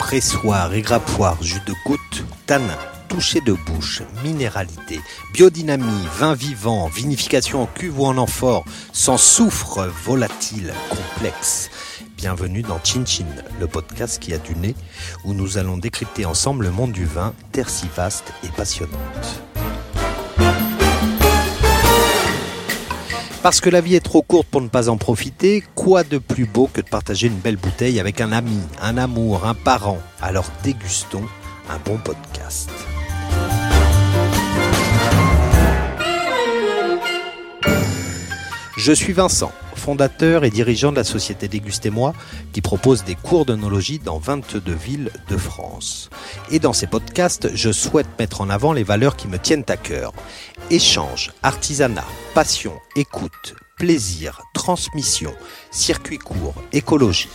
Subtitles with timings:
[0.00, 5.00] Pressoir, égrappoir, jus de goutte, tanin, toucher de bouche, minéralité,
[5.32, 11.70] biodynamie, vin vivant, vinification en cuve ou en amphore, sans soufre, volatile, complexe.
[12.16, 13.26] Bienvenue dans Chin Chin,
[13.60, 14.74] le podcast qui a du nez,
[15.24, 19.42] où nous allons décrypter ensemble le monde du vin, terre si vaste et passionnante.
[23.42, 26.44] Parce que la vie est trop courte pour ne pas en profiter, quoi de plus
[26.44, 29.98] beau que de partager une belle bouteille avec un ami, un amour, un parent?
[30.20, 31.24] Alors dégustons
[31.70, 32.70] un bon podcast.
[38.76, 42.12] Je suis Vincent, fondateur et dirigeant de la société Dégustez-moi
[42.52, 46.10] qui propose des cours d'onologie dans 22 villes de France.
[46.50, 49.76] Et dans ces podcasts, je souhaite mettre en avant les valeurs qui me tiennent à
[49.76, 50.12] cœur.
[50.70, 55.32] Échange, artisanat, passion, écoute, plaisir, transmission,
[55.70, 57.30] circuit court, écologie.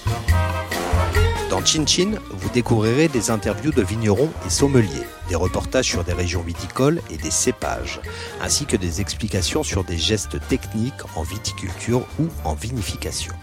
[1.53, 6.11] Dans Chin Chin, vous découvrirez des interviews de vignerons et sommeliers, des reportages sur des
[6.11, 8.01] régions viticoles et des cépages,
[8.41, 13.35] ainsi que des explications sur des gestes techniques en viticulture ou en vinification.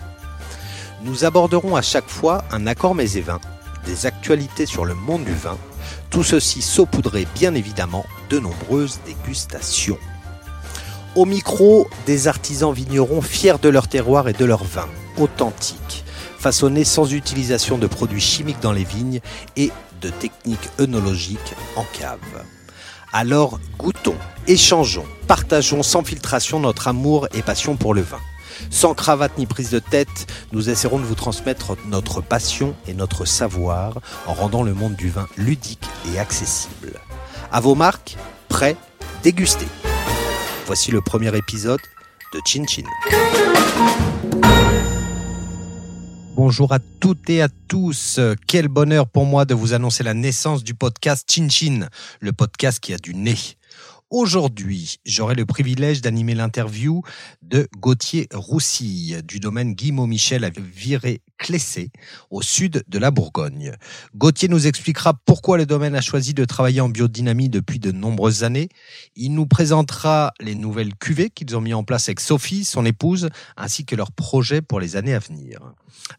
[1.05, 3.25] Nous aborderons à chaque fois un accord mets et
[3.87, 5.57] des actualités sur le monde du vin,
[6.11, 9.99] tout ceci saupoudré bien évidemment de nombreuses dégustations.
[11.15, 16.05] Au micro, des artisans vignerons fiers de leur terroir et de leur vin, authentiques,
[16.41, 19.21] façonnés sans utilisation de produits chimiques dans les vignes
[19.57, 22.19] et de techniques œnologiques en cave.
[23.13, 24.17] Alors goûtons,
[24.47, 28.21] échangeons, partageons sans filtration notre amour et passion pour le vin.
[28.71, 33.25] Sans cravate ni prise de tête, nous essaierons de vous transmettre notre passion et notre
[33.27, 36.93] savoir en rendant le monde du vin ludique et accessible.
[37.53, 38.17] À vos marques,
[38.49, 38.77] prêts,
[39.23, 39.69] dégustez.
[40.67, 41.81] Voici le premier épisode
[42.33, 44.10] de Chin Chin.
[46.43, 48.19] Bonjour à toutes et à tous.
[48.47, 51.89] Quel bonheur pour moi de vous annoncer la naissance du podcast Chin Chin,
[52.19, 53.37] le podcast qui a du nez.
[54.09, 57.03] Aujourd'hui, j'aurai le privilège d'animer l'interview
[57.43, 60.51] de Gauthier Roussille du domaine Guimau Michel à
[61.41, 61.91] Viré-Clessé,
[62.31, 63.75] au sud de la Bourgogne.
[64.15, 68.45] Gauthier nous expliquera pourquoi le domaine a choisi de travailler en biodynamie depuis de nombreuses
[68.45, 68.69] années.
[69.17, 73.29] Il nous présentera les nouvelles cuvées qu'ils ont mis en place avec Sophie, son épouse,
[73.57, 75.61] ainsi que leurs projets pour les années à venir.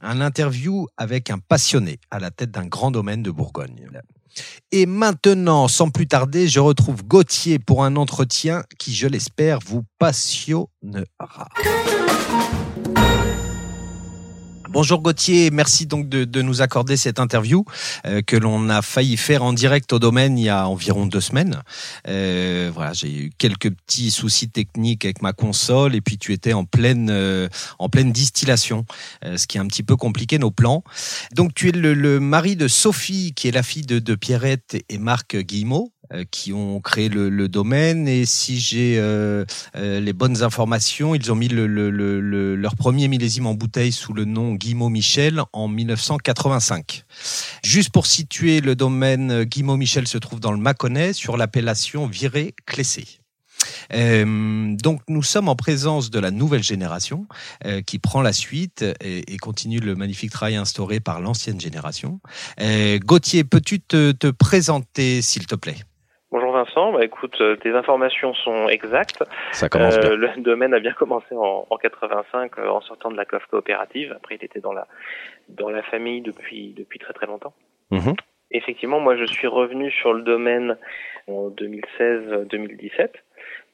[0.01, 3.89] Un interview avec un passionné à la tête d'un grand domaine de Bourgogne.
[4.71, 9.83] Et maintenant, sans plus tarder, je retrouve Gauthier pour un entretien qui, je l'espère, vous
[9.99, 11.49] passionnera.
[14.73, 17.65] Bonjour Gauthier, merci donc de, nous accorder cette interview
[18.05, 21.19] euh, que l'on a failli faire en direct au domaine il y a environ deux
[21.19, 21.61] semaines.
[22.07, 26.53] Euh, voilà, j'ai eu quelques petits soucis techniques avec ma console et puis tu étais
[26.53, 27.49] en pleine euh,
[27.79, 28.85] en pleine distillation,
[29.21, 30.85] ce qui est un petit peu compliqué nos plans.
[31.35, 34.97] Donc tu es le, mari de Sophie qui est la fille de, de Pierrette et
[34.97, 35.91] Marc Guillemot.
[36.13, 38.07] Euh, qui ont créé le, domaine.
[38.07, 39.45] Et si j'ai euh,
[39.75, 41.67] euh, les bonnes informations, ils ont mis le,
[42.55, 47.03] leur premier millésime en bouteille sous le nom Guimau Michel en 1985.
[47.63, 53.05] Juste pour situer, le domaine Guimau Michel se trouve dans le Mâconnais sur l'appellation Viré-Clessé.
[53.91, 57.27] donc nous sommes en présence de la nouvelle génération
[57.85, 62.19] qui prend la suite et, continue le magnifique travail instauré par l'ancienne génération.
[62.59, 65.77] Gauthier, peux-tu te, te présenter s'il te plaît?
[66.63, 69.23] Vincent, bah écoute, euh, tes informations sont exactes.
[69.51, 70.11] Ça commence bien.
[70.11, 73.45] Euh, le domaine a bien commencé en, en 85 euh, en sortant de la COF
[73.47, 74.13] coopérative.
[74.15, 74.87] Après, il était dans la
[75.49, 77.53] dans la famille depuis depuis très très longtemps.
[77.91, 78.15] Mhm.
[78.51, 80.77] Effectivement, moi je suis revenu sur le domaine
[81.27, 83.09] en 2016-2017.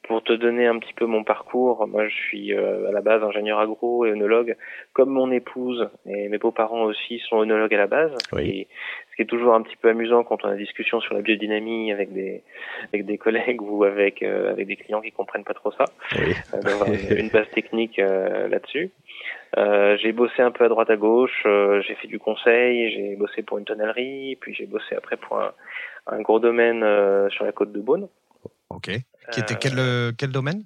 [0.03, 3.59] Pour te donner un petit peu mon parcours, moi je suis à la base ingénieur
[3.59, 4.55] agro et œnologue,
[4.93, 8.15] comme mon épouse et mes beaux-parents aussi sont œnologues à la base.
[8.31, 8.67] Oui
[9.17, 11.91] qui est toujours un petit peu amusant quand on a des discussions sur la biodynamie
[11.91, 12.43] avec des
[12.93, 15.85] avec des collègues ou avec euh, avec des clients qui comprennent pas trop ça,
[16.19, 16.35] oui.
[16.53, 18.91] euh, d'avoir une, base technique euh, là-dessus.
[20.01, 21.47] j'ai bossé un peu à droite à gauche,
[21.87, 25.51] j'ai fait du conseil, j'ai bossé pour une tonnellerie, puis j'ai bossé après pour un,
[26.05, 26.81] un gros domaine
[27.31, 28.07] sur la côte de Beaune.
[28.69, 28.91] Ok.
[29.31, 30.63] Qui était quel quel domaine?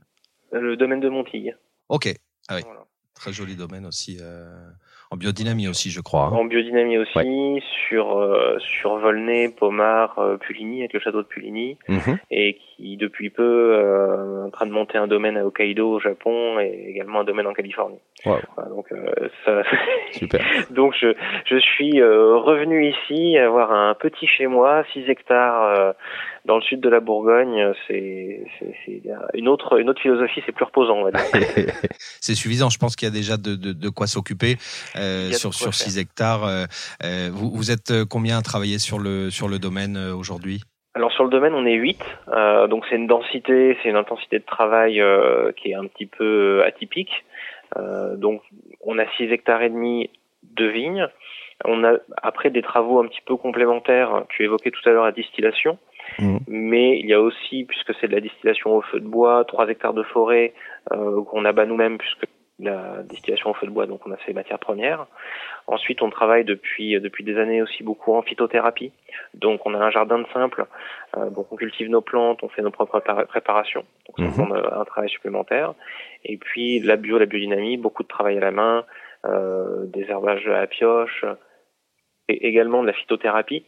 [0.51, 1.55] Le domaine de Montille.
[1.87, 2.09] Ok.
[2.49, 2.63] Ah oui.
[3.15, 4.19] Très joli domaine aussi
[5.13, 6.27] En biodynamie aussi, je crois.
[6.27, 6.37] Hein.
[6.37, 11.77] En biodynamie aussi, sur euh, sur Volnay, Pomard, euh, Puligny, avec le château de Puligny,
[11.89, 12.17] mhm.
[12.31, 15.99] et qui depuis peu euh, est en train de monter un domaine à Hokkaido au
[15.99, 17.99] Japon et également un domaine en Californie.
[18.25, 18.87] donc
[19.43, 19.63] ça,
[20.13, 20.45] super.
[20.69, 21.13] donc je
[21.45, 25.93] je suis revenu ici avoir un petit chez moi, 6 hectares
[26.45, 27.73] dans le sud de la Bourgogne.
[27.87, 28.39] C'est
[29.33, 31.03] une autre une autre philosophie, c'est plus reposant.
[32.21, 32.69] C'est suffisant.
[32.69, 34.55] Je pense qu'il y a déjà de de, de quoi s'occuper.
[35.01, 36.45] Euh, sur sur 6 hectares.
[36.45, 36.65] Euh,
[37.03, 40.61] euh, vous, vous êtes combien à travailler sur le sur le domaine aujourd'hui?
[40.93, 41.99] Alors sur le domaine, on est 8,
[42.69, 45.01] donc c'est une densité, c'est une intensité de travail
[45.55, 47.23] qui est un petit peu atypique.
[48.17, 48.41] donc
[48.81, 50.09] on a 6 hectares et demi
[50.43, 51.07] de vignes.
[51.63, 54.25] On a après des travaux un petit peu complémentaires.
[54.29, 55.77] Tu évoquais tout à l'heure la distillation,
[56.19, 56.37] mmh.
[56.47, 59.69] mais il y a aussi, puisque c'est de la distillation au feu de bois, 3
[59.69, 60.53] hectares de forêt
[60.89, 62.25] qu'on abat nous-mêmes, puisque
[62.65, 65.07] la distillation au feu de bois, donc on a ces matières premières.
[65.67, 68.91] Ensuite, on travaille depuis depuis des années aussi beaucoup en phytothérapie.
[69.33, 70.65] Donc, on a un jardin de simple.
[71.17, 73.85] Euh, donc, on cultive nos plantes, on fait nos propres préparations.
[74.07, 74.53] Donc, ça mhm.
[74.71, 75.73] un travail supplémentaire.
[76.23, 78.85] Et puis, la bio, la biodynamie, beaucoup de travail à la main,
[79.25, 81.25] euh, des herbages à la pioche,
[82.27, 83.65] et également de la phytothérapie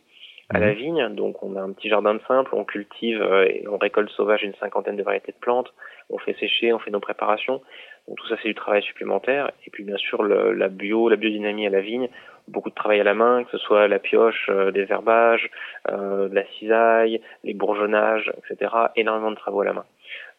[0.50, 0.74] à la mhm.
[0.74, 1.16] vigne.
[1.16, 4.44] Donc, on a un petit jardin de simple, on cultive euh, et on récolte sauvage
[4.44, 5.74] une cinquantaine de variétés de plantes.
[6.10, 7.62] On fait sécher, on fait nos préparations.
[8.08, 9.52] Donc tout ça c'est du travail supplémentaire.
[9.66, 12.10] Et puis bien sûr le, la bio, la biodynamie à la vigne,
[12.48, 15.50] beaucoup de travail à la main, que ce soit la pioche, euh, des herbages,
[15.90, 18.72] euh, de la cisaille, les bourgeonnages, etc.
[18.96, 19.86] Énormément de travaux à la main.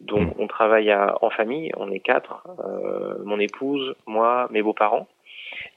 [0.01, 0.41] Donc mmh.
[0.41, 5.09] on travaille à, en famille, on est quatre, euh, mon épouse, moi, mes beaux-parents,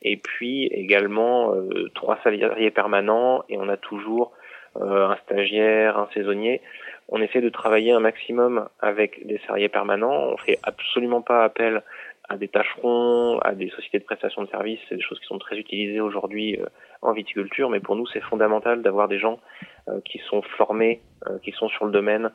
[0.02, 4.34] et puis également euh, trois salariés permanents, et on a toujours
[4.80, 6.62] un stagiaire, un saisonnier
[7.10, 10.32] on essaie de travailler un maximum avec des salariés permanents.
[10.34, 11.84] On fait absolument pas appel
[12.30, 14.80] à des tâcherons, à des sociétés de prestation de services.
[14.90, 16.66] C'est des choses qui sont très utilisées aujourd'hui euh,
[17.02, 19.40] en viticulture, mais pour nous, c'est fondamental d'avoir des gens
[19.88, 22.32] euh, qui sont formés, euh, qui sont sur le domaine.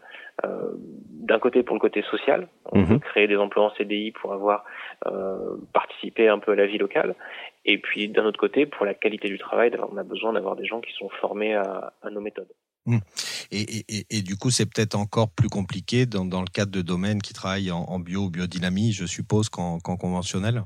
[1.11, 3.01] D'un côté, pour le côté social, on mhm.
[3.01, 4.65] créer des emplois en CDI pour avoir
[5.73, 7.15] participé un peu à la vie locale,
[7.65, 10.65] et puis d'un autre côté, pour la qualité du travail, on a besoin d'avoir des
[10.65, 12.49] gens qui sont formés à nos méthodes.
[12.87, 12.99] Mmh.
[13.53, 17.71] Et, du coup, c'est peut-être encore plus compliqué dans, le cadre de domaines qui travaillent
[17.71, 20.65] en, en bio ou biodynamie, je suppose, qu'en conventionnel?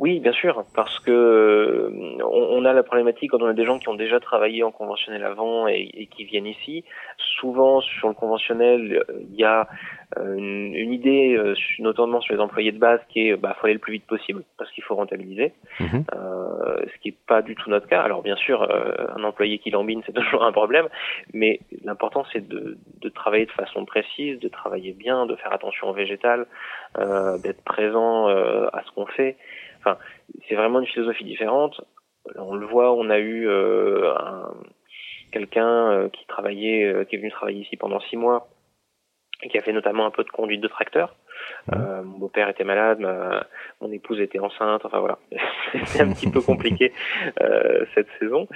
[0.00, 3.78] Oui, bien sûr, parce que euh, on, a la problématique quand on a des gens
[3.78, 6.84] qui ont déjà travaillé en conventionnel avant et, qui viennent ici.
[7.18, 9.68] Souvent, sur le conventionnel, il y a
[10.16, 13.74] euh, une, idée, euh, notamment sur les employés de base, qui est bah faut aller
[13.74, 16.04] le plus vite possible parce qu'il faut rentabiliser, mhm.
[16.10, 18.00] ce qui est pas du tout notre cas.
[18.00, 18.66] Alors bien sûr,
[19.14, 20.88] un employé qui lambine, c'est toujours un problème,
[21.34, 25.90] mais l'important c'est de, de, travailler de façon précise, de travailler bien, de faire attention
[25.90, 26.46] au végétal,
[26.96, 29.36] d'être présent à ce qu'on fait.
[29.80, 29.98] Enfin,
[30.48, 31.80] c'est vraiment une philosophie différente.
[32.36, 34.12] On le voit, on a eu euh,
[35.32, 38.48] quelqu'un euh, qui travaillait, euh, qui est venu travailler ici pendant six mois,
[39.42, 41.14] et qui a fait notamment un peu de conduite de tracteur.
[41.72, 43.46] Euh, mon beau-père était malade, ma,
[43.80, 45.18] mon épouse était enceinte, enfin voilà,
[45.84, 46.92] c'était un petit peu compliqué
[47.40, 48.46] euh, cette saison.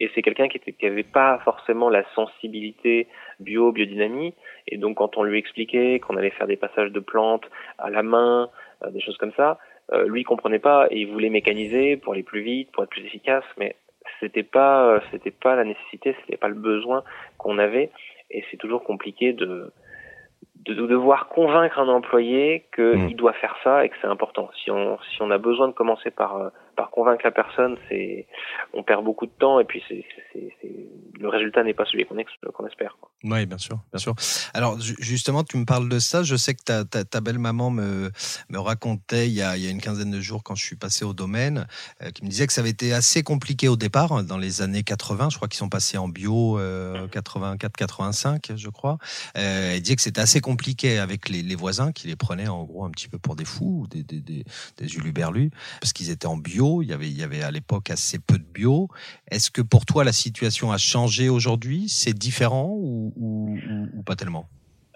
[0.00, 3.08] Et c'est quelqu'un qui, qui avait pas forcément la sensibilité
[3.40, 4.34] bio, biodynamie,
[4.68, 7.48] et donc quand on lui expliquait qu'on allait faire des passages de plantes
[7.78, 8.50] à la main,
[8.90, 9.58] des choses comme ça,
[9.92, 13.04] euh, lui comprenait pas et il voulait mécaniser pour aller plus vite, pour être plus
[13.04, 13.76] efficace, mais
[14.20, 17.02] c'était pas c'était pas la nécessité, c'était pas le besoin
[17.38, 17.90] qu'on avait
[18.30, 19.72] et c'est toujours compliqué de
[20.56, 23.12] de, devoir convaincre un employé qu'il mmh.
[23.14, 24.50] doit faire ça et que c'est important.
[24.62, 28.26] Si on si on a besoin de commencer par euh, par convaincre la personne, c'est
[28.72, 30.04] on perd beaucoup de temps et puis c'est
[31.18, 32.18] le résultat n'est pas celui qu'on
[32.66, 32.96] espère.
[33.00, 33.10] Quoi.
[33.24, 34.14] Oui, bien sûr, bien sûr.
[34.52, 36.22] Alors justement, tu me parles de ça.
[36.22, 38.10] Je sais que ta, ta, ta belle maman me
[38.50, 40.76] me racontait il y, a, il y a une quinzaine de jours quand je suis
[40.76, 41.66] passé au domaine,
[42.02, 44.62] euh, qui me disait que ça avait été assez compliqué au départ hein, dans les
[44.62, 45.30] années 80.
[45.30, 48.98] Je crois qu'ils sont passés en bio euh, 84-85, je crois.
[49.36, 52.64] Euh, elle disait que c'était assez compliqué avec les, les, voisins qui les prenaient en
[52.64, 54.44] gros un petit peu pour des fous, des des des,
[54.76, 55.50] des uluberlus,
[55.80, 58.38] parce qu'ils étaient en bio il y avait, il y avait à l'époque assez peu
[58.38, 58.88] de bio.
[59.30, 61.88] Est-ce que pour toi la situation a changé aujourd'hui?
[61.88, 63.56] C'est différent ou, ou,
[63.94, 64.46] ou, pas tellement?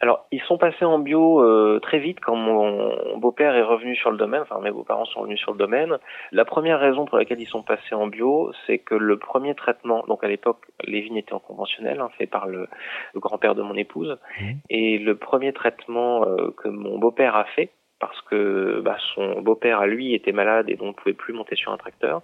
[0.01, 4.13] Alors, ils sont passés en bio euh, très vite quand mon beau-père est revenu sur
[4.13, 5.99] le domaine, enfin mes beaux-parents sont revenus sur le domaine.
[6.31, 10.05] La première raison pour laquelle ils sont passés en bio, c'est que le premier traitement,
[10.07, 12.69] donc à l'époque, les vignes étaient en conventionnel, hein, fait par le,
[13.17, 14.45] grand-père de mon épouse, mmh.
[14.71, 19.81] et le premier traitement euh, que mon beau-père a fait, parce que bah, son beau-père
[19.81, 22.23] à lui était malade et donc ne pouvait plus monter sur un tracteur.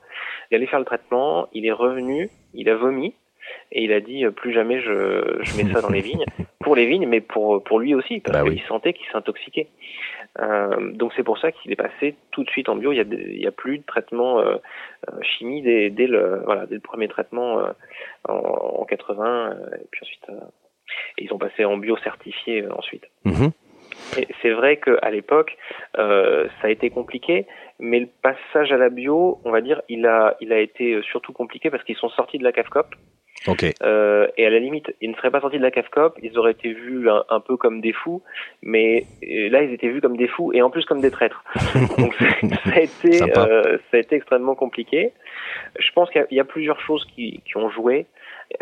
[0.51, 3.15] Il allait faire le traitement, il est revenu, il a vomi
[3.73, 6.25] et il a dit plus jamais je, je mets ça dans les vignes
[6.61, 9.69] pour les vignes mais pour pour lui aussi parce bah qu'il sentait qu'il s'intoxiquait
[10.41, 12.91] Euh, donc c'est pour ça qu'il est passé tout de suite en bio.
[12.91, 14.57] Il y a, il y a plus de traitement euh,
[15.09, 17.71] euh chimie dès, dès, le voilà dès le premier traitement euh,
[18.29, 20.27] en, en, 80 et puis ensuite
[21.19, 23.07] ils ont passé en bio certifié ensuite.
[23.25, 23.53] Mm-hmm.
[24.43, 25.57] C'est vrai qu'à l'époque,
[25.99, 27.47] euh, ça a été compliqué,
[27.79, 31.33] mais le passage à la bio, on va dire, il a, il a été surtout
[31.33, 32.95] compliqué parce qu'ils sont sortis de la CAFCOP.
[33.47, 33.75] Okay.
[33.83, 36.53] Euh, et à la limite, ils ne seraient pas sortis de la CAFCOP, ils auraient
[36.53, 38.23] été vus un, un peu comme des fous,
[38.63, 41.45] mais là, ils étaient vus comme des fous et en plus comme des traîtres.
[41.99, 45.13] Donc ça a été, euh, ça a été extrêmement compliqué.
[45.79, 48.07] Je pense qu'il y, y, a plusieurs choses qui, qui ont joué.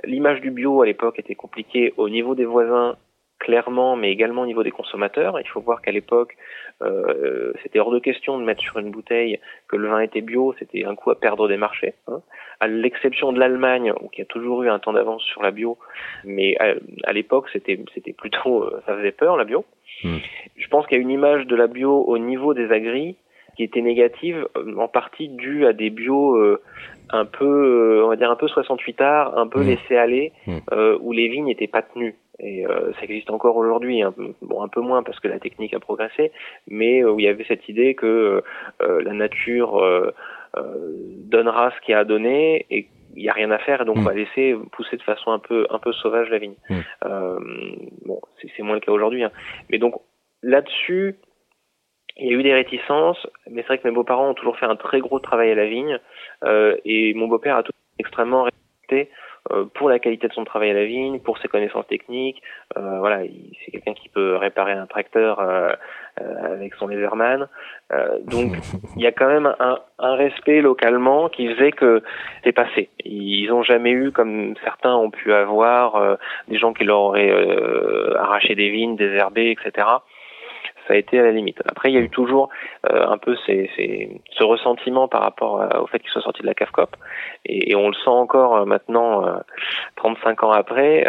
[0.04, 2.96] L'image du bio à l'époque était compliquée au niveau des voisins
[3.42, 5.40] clairement, mais également au niveau des consommateurs.
[5.40, 6.36] Il faut voir qu'à l'époque,
[6.80, 10.54] euh, c'était hors de question de mettre sur une bouteille que le vin était bio,
[10.60, 11.94] c'était un coup à perdre des marchés.
[12.06, 12.20] Hein.
[12.60, 15.76] À l'exception de l'Allemagne, qui a toujours eu un temps d'avance sur la bio,
[16.24, 19.64] mais à, l'époque, c'était c'était plutôt, euh, ça faisait peur la bio.
[20.04, 20.18] Hmm.
[20.56, 23.16] Je pense qu'il y a une image de la bio au niveau des agris
[23.56, 26.62] qui était négative, euh, en partie due à des bio euh,
[27.10, 29.66] un peu, on va dire un peu 68 arts, un peu mmh.
[29.66, 30.56] laissés aller, mmh.
[30.72, 32.14] euh, où les vignes n'étaient pas tenues.
[32.42, 34.14] Et euh, ça existe encore aujourd'hui, hein.
[34.42, 36.32] bon un peu moins parce que la technique a progressé,
[36.66, 38.42] mais où il y avait cette idée que
[38.80, 39.80] la nature
[40.56, 43.84] donnera ce qu'il y a à donner et il n'y a rien à faire et
[43.84, 44.00] donc mmh.
[44.00, 46.54] on va laisser pousser de façon un peu un peu sauvage la vigne.
[47.02, 49.30] bon, c'est moins le cas aujourd'hui, hein.
[49.70, 49.94] mais donc
[50.42, 51.16] là-dessus,
[52.16, 54.66] il y a eu des réticences, mais c'est vrai que mes beaux-parents ont toujours fait
[54.66, 55.98] un très gros travail à la vigne,
[56.44, 59.31] euh, et mon beau-père a tout extrêmement respecté euh,
[59.74, 62.42] pour la qualité de son travail à la vigne, pour ses connaissances techniques.
[62.76, 63.22] Euh, voilà,
[63.64, 65.72] c'est quelqu'un qui peut réparer un tracteur euh,
[66.20, 67.48] euh, avec son Leverman.
[68.24, 68.52] donc,
[68.96, 72.02] il y a quand même un, un, respect localement qui faisait que
[72.44, 72.88] c'est passé.
[73.04, 76.18] Ils ont jamais eu, comme certains ont pu avoir,
[76.48, 77.32] des gens qui leur auraient
[78.16, 79.86] arraché des vignes, désherbé, etc
[80.86, 81.58] ça a été à la limite.
[81.66, 82.48] Après, il y a eu toujours
[82.90, 86.46] euh, un peu ces, ces, ce ressentiment par rapport au fait qu'il soit sorti de
[86.46, 86.96] la CAFCOP,
[87.44, 89.24] et, et on le sent encore euh, maintenant,
[89.96, 91.04] 35 euh, ans après,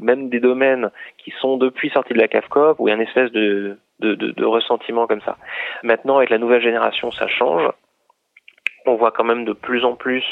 [0.00, 3.02] même des domaines qui sont depuis sortis de la CAFCOP, où il y a une
[3.02, 5.36] espèce de, de, de, de ressentiment comme ça.
[5.82, 7.68] Maintenant, avec la nouvelle génération, ça change
[8.86, 10.24] on voit quand même de plus en plus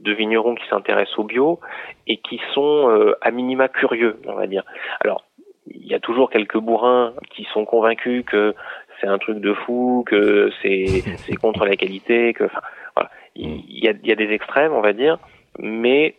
[0.00, 1.60] de vignerons qui s'intéressent au bio
[2.06, 4.64] et qui sont euh, à minima curieux, on va dire.
[5.00, 5.24] Alors,
[5.70, 8.54] il y a toujours quelques bourrins qui sont convaincus que
[9.00, 10.86] c'est un truc de fou, que c'est
[11.18, 12.60] c'est contre la qualité, que enfin
[12.94, 15.18] voilà, il y a, il y a des extrêmes, on va dire,
[15.58, 16.16] mais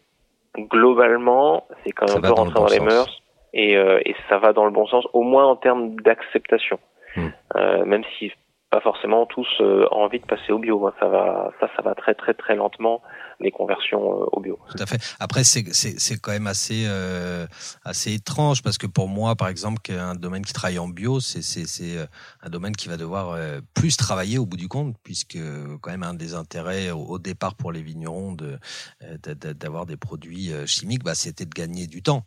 [0.58, 3.22] globalement, c'est quand même un peu rentré dans, les mœurs
[3.54, 6.80] et, euh, et ça va dans le bon sens, au moins en termes d'acceptation.
[7.16, 7.28] Hmm.
[7.58, 8.32] Euh, même si
[8.72, 10.88] pas forcément tous euh, envie de passer au bio.
[10.88, 10.94] Hein.
[11.00, 13.02] Ça va, ça, ça va très très très lentement
[13.42, 14.58] les conversions euh, au bio.
[14.70, 14.98] Tout à fait.
[15.20, 17.46] Après, c'est quand même assez euh,
[17.84, 21.42] assez étrange parce que pour moi, par exemple, qu'un domaine qui travaille en bio, c'est
[21.82, 22.06] euh,
[22.42, 23.38] un domaine qui va devoir
[23.74, 25.38] plus travailler au bout du compte, puisque
[25.82, 28.58] quand même un des intérêts au, départ pour les vignerons de
[29.54, 32.24] d'avoir des produits chimiques, bah, c'était de gagner du temps.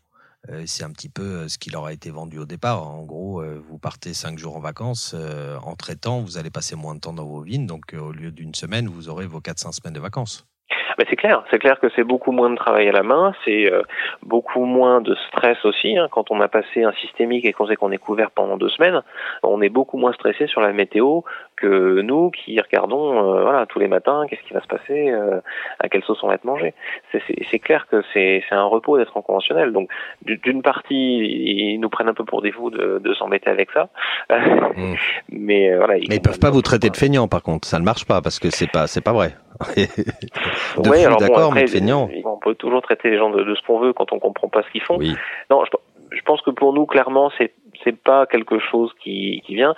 [0.50, 2.86] Euh, c'est un petit peu euh, ce qui leur a été vendu au départ.
[2.86, 6.94] En gros, euh, vous partez cinq jours en vacances, en traitant, vous allez passer moins
[6.94, 9.94] de temps dans vos vignes, donc au lieu d'une semaine, vous aurez vos 4-5 semaines
[9.94, 10.46] de vacances.
[10.98, 13.70] Mais c'est clair, c'est clair que c'est beaucoup moins de travail à la main, c'est
[14.22, 15.96] beaucoup moins de stress aussi.
[15.98, 16.08] Hein.
[16.10, 19.02] Quand on a passé un systémique et qu'on sait qu'on est couvert pendant deux semaines,
[19.42, 21.20] on est beaucoup moins stressé sur la météo
[21.56, 25.40] que nous qui regardons euh, voilà tous les matins qu'est-ce qui va se passer, euh,
[25.78, 26.74] à quelle sauce on va être mangé.
[27.12, 29.72] C'est clair que c'est un repos d'être en conventionnel.
[29.72, 29.88] Donc
[30.22, 33.88] d'une partie ils nous prennent un peu pour des fous de, de s'embêter avec ça,
[34.30, 34.94] mmh.
[35.30, 35.98] mais euh, voilà.
[35.98, 38.20] Ils mais ils peuvent pas vous traiter de feignant par contre, ça ne marche pas
[38.20, 39.34] parce que c'est pas c'est pas vrai.
[40.78, 42.08] Oui, alors d'accord, mais feignant.
[42.24, 44.62] On peut toujours traiter les gens de, de ce qu'on veut quand on comprend pas
[44.62, 44.96] ce qu'ils font.
[44.98, 45.14] Oui.
[45.50, 45.70] Non, je,
[46.16, 49.74] je pense que pour nous clairement c'est c'est pas quelque chose qui, qui vient.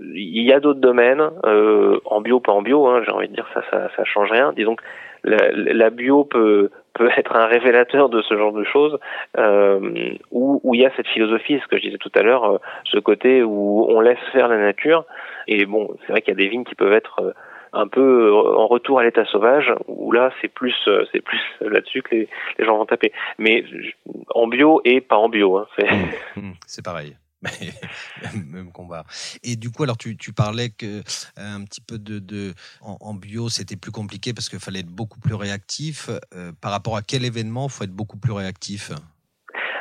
[0.00, 3.34] Il y a d'autres domaines, euh, en bio, pas en bio, hein, j'ai envie de
[3.34, 4.52] dire ça, ça, ça change rien.
[4.52, 4.84] Disons que
[5.24, 8.98] la, la, bio peut peut être un révélateur de ce genre de choses,
[9.38, 12.44] euh, où, où il y a cette philosophie, ce que je disais tout à l'heure,
[12.44, 15.04] euh, ce côté où on laisse faire la nature.
[15.46, 17.32] Et bon, c'est vrai qu'il y a des vignes qui peuvent être euh,
[17.72, 22.02] un peu en retour à l'état sauvage où là c'est plus euh, c'est plus là-dessus
[22.02, 23.64] que les, les, gens vont taper mais
[24.34, 27.16] en bio et pas en bio hein, c'est mmh, mmh, pareil
[28.50, 29.04] même combat.
[29.42, 31.02] Et du coup, alors tu, tu parlais que euh,
[31.38, 35.20] un petit peu de, de en, bio, c'était plus compliqué parce qu'il fallait être beaucoup
[35.20, 36.10] plus réactif.
[36.34, 38.92] Euh, par rapport à quel événement faut être beaucoup plus réactif?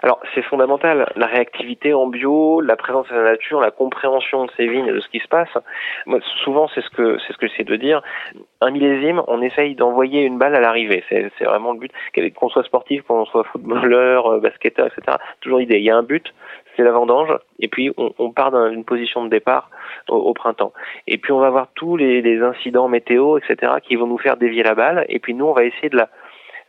[0.01, 4.51] Alors c'est fondamental, la réactivité en bio, la présence de la nature, la compréhension de
[4.55, 5.49] ces vignes et de ce qui se passe.
[6.05, 8.01] Moi, souvent c'est ce que c'est ce que j'essaie de dire.
[8.61, 11.03] Un millésime, on essaye d'envoyer une balle à l'arrivée.
[11.09, 11.91] C'est, c'est vraiment le but.
[12.35, 15.17] Qu'on soit sportif, qu'on soit footballeur, euh, basketteur, etc.
[15.41, 15.77] Toujours l'idée.
[15.77, 16.33] Il y a un but,
[16.75, 17.29] c'est la vendange,
[17.59, 19.69] et puis on, part d'une position de départ
[20.07, 20.71] au, au, printemps.
[21.07, 24.37] Et puis on va voir tous les, les, incidents météo, etc., qui vont nous faire
[24.37, 26.09] dévier la balle, et puis nous on va essayer de la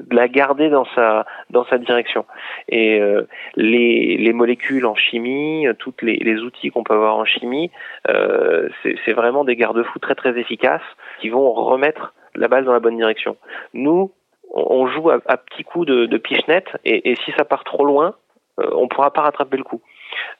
[0.08, 2.24] de la garder dans sa dans sa direction.
[2.68, 3.26] Et euh,
[3.56, 7.70] les, les molécules en chimie, toutes les, les outils qu'on peut avoir en chimie,
[8.08, 10.82] euh, c'est vraiment des garde-fous très très efficaces
[11.20, 13.36] qui vont remettre la balle dans la bonne direction.
[13.74, 14.12] Nous,
[14.52, 17.84] on joue à, à petits coups de, de pichenette et, et, si ça part trop
[17.84, 18.14] loin,
[18.58, 19.80] euh, on pourra pas rattraper le coup.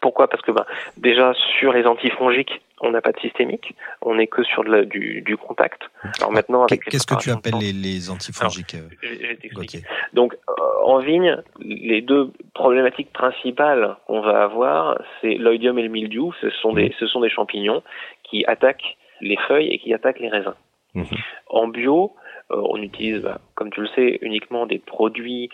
[0.01, 0.29] Pourquoi?
[0.29, 0.65] Parce que ben,
[0.97, 4.85] déjà sur les antifongiques, on n'a pas de systémique, on n'est que sur de la,
[4.85, 5.83] du, du, contact.
[6.19, 9.79] Alors maintenant, qu'est-ce que tu appelles les, les antifongiques Alors, je, je
[10.15, 10.53] Donc euh,
[10.85, 16.33] en vigne, les deux problématiques principales qu'on va avoir, c'est l'oïdium et le mildiou.
[16.41, 17.83] Ce sont des, ce sont des champignons
[18.25, 20.55] qui attaquent les feuilles et qui attaquent les raisins.
[20.95, 21.05] Mmh.
[21.49, 22.15] En bio,
[22.51, 25.51] euh, on utilise, bah, comme tu le sais, uniquement des produits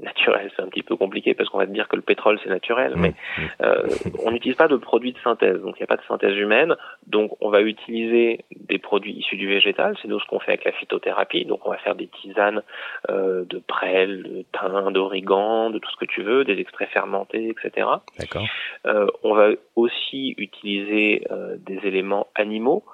[0.00, 0.50] alors, naturels.
[0.56, 2.94] C'est un petit peu compliqué parce qu'on va te dire que le pétrole c'est naturel,
[2.96, 3.14] mais
[3.62, 3.88] euh,
[4.24, 5.60] on n'utilise pas de produits de synthèse.
[5.60, 6.74] Donc il n'y a pas de synthèse humaine.
[7.06, 9.96] Donc on va utiliser des produits issus du végétal.
[10.00, 11.44] C'est nous ce qu'on fait avec la phytothérapie.
[11.44, 12.62] Donc on va faire des tisanes
[13.10, 17.50] euh, de prêle, de thym, d'origan, de tout ce que tu veux, des extraits fermentés,
[17.50, 17.88] etc.
[18.18, 18.46] D'accord.
[18.86, 22.84] Euh, on va aussi utiliser euh, des éléments animaux.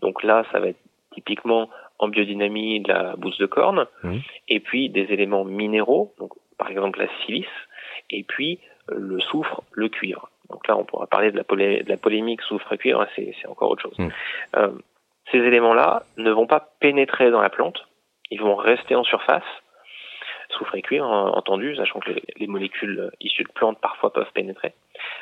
[0.00, 0.80] Donc là, ça va être
[1.12, 4.16] typiquement en biodynamie de la bouse de corne, mmh.
[4.48, 6.32] et puis des éléments minéraux, donc
[6.66, 7.46] par exemple la silice,
[8.10, 8.58] et puis
[8.90, 10.30] euh, le soufre, le cuivre.
[10.50, 13.70] Donc là, on pourra parler de la, polé de la polémique soufre-cuivre, hein, c'est encore
[13.70, 13.98] autre chose.
[13.98, 14.08] Mmh.
[14.56, 14.70] Euh,
[15.30, 17.86] ces éléments-là ne vont pas pénétrer dans la plante,
[18.30, 19.44] ils vont rester en surface,
[20.50, 24.74] soufre et cuivre, entendu, sachant que les, les, molécules issues de plantes parfois peuvent pénétrer.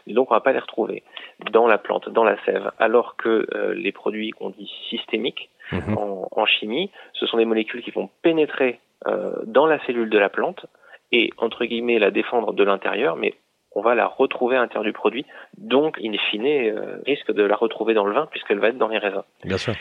[0.07, 1.03] Mais donc on va pas les retrouver
[1.51, 5.99] dans la plante, dans la sève, alors que euh, les produits qu'on dit systémiques mmh.
[5.99, 10.19] en, en, chimie, ce sont des molécules qui vont pénétrer euh, dans la cellule de
[10.19, 10.65] la plante
[11.15, 13.35] et entre guillemets la défendre de l'intérieur, mais
[13.71, 15.25] on va la retrouver à l'intérieur du produit,
[15.57, 18.89] donc in fine euh, risque de la retrouver dans le vin puisqu'elle va être dans
[18.89, 19.23] les raisins.
[19.45, 19.75] Bien sûr.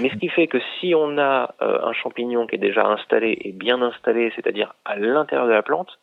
[0.00, 3.38] Mais ce qui fait que si on a euh, un champignon qui est déjà installé
[3.40, 5.96] et bien installé, c'est-à-dire à, l'intérieur de la plante,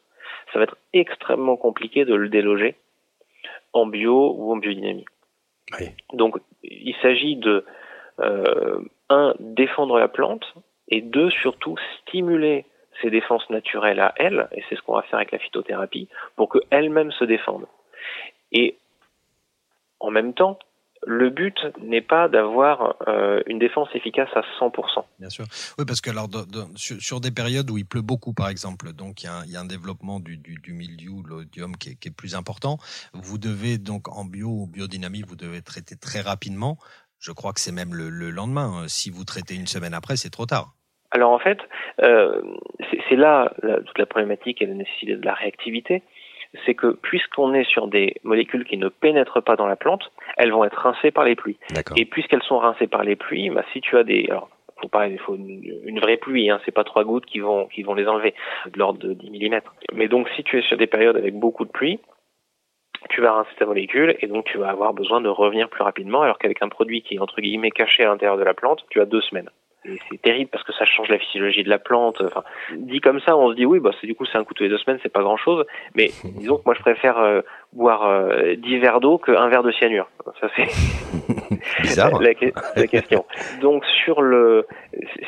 [0.54, 2.76] ça va être extrêmement compliqué de le déloger
[3.74, 5.06] en bio ou en biodynamie.
[5.78, 5.88] Oui.
[6.14, 7.66] Donc il s'agit de
[8.22, 10.54] euh, un défendre la plante
[10.88, 12.66] et deux surtout stimuler
[13.02, 16.50] ses défenses naturelles à elle, et c'est ce qu'on va faire avec la phytothérapie, pour
[16.50, 17.66] qu'elle-même se défende.
[18.52, 18.78] Et
[20.00, 20.60] en même temps,
[21.06, 25.04] le but n'est pas d'avoir euh, une défense efficace à 100%.
[25.20, 25.46] Bien sûr.
[25.78, 26.30] Oui, parce que alors,
[26.76, 30.20] sur, des périodes où il pleut beaucoup, par exemple, donc il y a, un développement
[30.20, 32.78] du, du, mildiou, l'odium qui, est plus important,
[33.14, 36.78] vous devez donc en bio ou biodynamie, vous devez traiter très rapidement.
[37.20, 38.86] Je crois que c'est même le, lendemain.
[38.88, 40.76] Si vous traitez une semaine après, c'est trop tard.
[41.14, 41.60] Alors en fait,
[42.02, 42.42] euh,
[43.08, 46.04] c'est là la, toute la problématique et la nécessité de la réactivité
[46.66, 50.52] c'est que puisqu'on est sur des molécules qui ne pénètrent pas dans la plante, elles
[50.52, 51.58] vont être rincées par les pluies.
[51.98, 54.50] Et puisqu'elles sont rincées par les pluies, bah, si tu as des, alors,
[54.82, 57.66] faut pas, il faut une, une vraie pluie, hein, c'est pas trois gouttes qui vont,
[57.68, 58.34] qui vont les enlever,
[58.68, 59.62] de l'ordre de 10 mm.
[59.94, 62.00] Mais donc, si tu es sur des périodes avec beaucoup de pluie,
[63.10, 66.22] tu vas rincer ta molécule et donc tu vas avoir besoin de revenir plus rapidement,
[66.22, 69.02] alors qu'avec un produit qui est entre guillemets caché à l'intérieur de la plante, tu
[69.02, 69.50] as deux semaines
[70.10, 72.22] c'est terrible parce que ça change la physiologie de la plante.
[72.22, 72.44] Enfin,
[72.76, 74.64] dit comme ça, on se dit oui, bah c'est du coup c'est un coup tous
[74.64, 75.66] les deux semaines, c'est pas grand chose.
[75.96, 77.42] Mais disons que moi je préfère euh,
[77.74, 80.10] boire euh, 10 verres d'eau qu'un verre de cyanure.
[80.40, 80.68] Ça c'est
[81.82, 82.32] bizarre la,
[82.76, 83.26] la, question.
[83.62, 84.66] Donc sur le,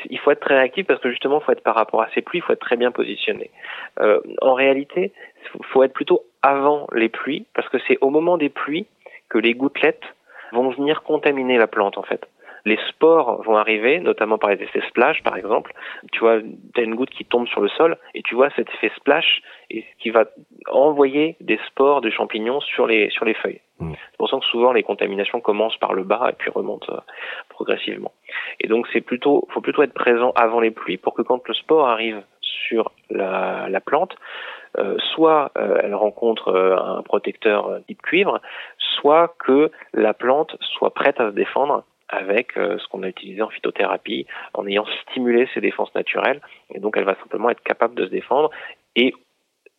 [0.09, 2.21] il faut être très réactif parce que justement, il faut être par rapport à ces
[2.21, 3.51] pluies, il faut être très bien positionné.
[3.99, 5.11] Euh, en réalité,
[5.53, 8.87] il faut être plutôt avant les pluies parce que c'est au moment des pluies
[9.29, 10.03] que les gouttelettes
[10.51, 12.25] vont venir contaminer la plante en fait
[12.65, 15.73] les spores vont arriver, notamment par les effets splash, par exemple.
[16.11, 18.69] Tu vois, tu as une goutte qui tombe sur le sol et tu vois cet
[18.69, 20.25] effet splash et qui va
[20.71, 23.61] envoyer des spores de champignons sur les sur les feuilles.
[23.79, 23.93] Mmh.
[23.93, 26.99] C'est pour ça que souvent les contaminations commencent par le bas et puis remontent euh,
[27.49, 28.13] progressivement.
[28.59, 31.53] Et donc c'est plutôt, faut plutôt être présent avant les pluies pour que quand le
[31.53, 34.15] spore arrive sur la, la plante,
[34.77, 38.41] euh, soit euh, elle rencontre euh, un protecteur type cuivre,
[38.79, 43.41] soit que la plante soit prête à se défendre avec euh, ce qu'on a utilisé
[43.41, 46.41] en phytothérapie, en ayant stimulé ses défenses naturelles,
[46.73, 48.49] et donc elle va simplement être capable de se défendre,
[48.95, 49.13] et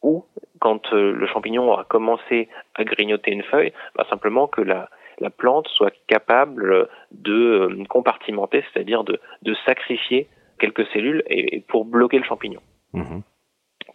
[0.02, 0.24] ou
[0.60, 5.30] quand euh, le champignon aura commencé à grignoter une feuille, bah, simplement que la, la
[5.30, 9.18] plante soit capable de euh, compartimenter, c'est-à-dire de,
[9.64, 12.60] sacrifier quelques cellules et pour bloquer le champignon.
[12.92, 13.20] Mmh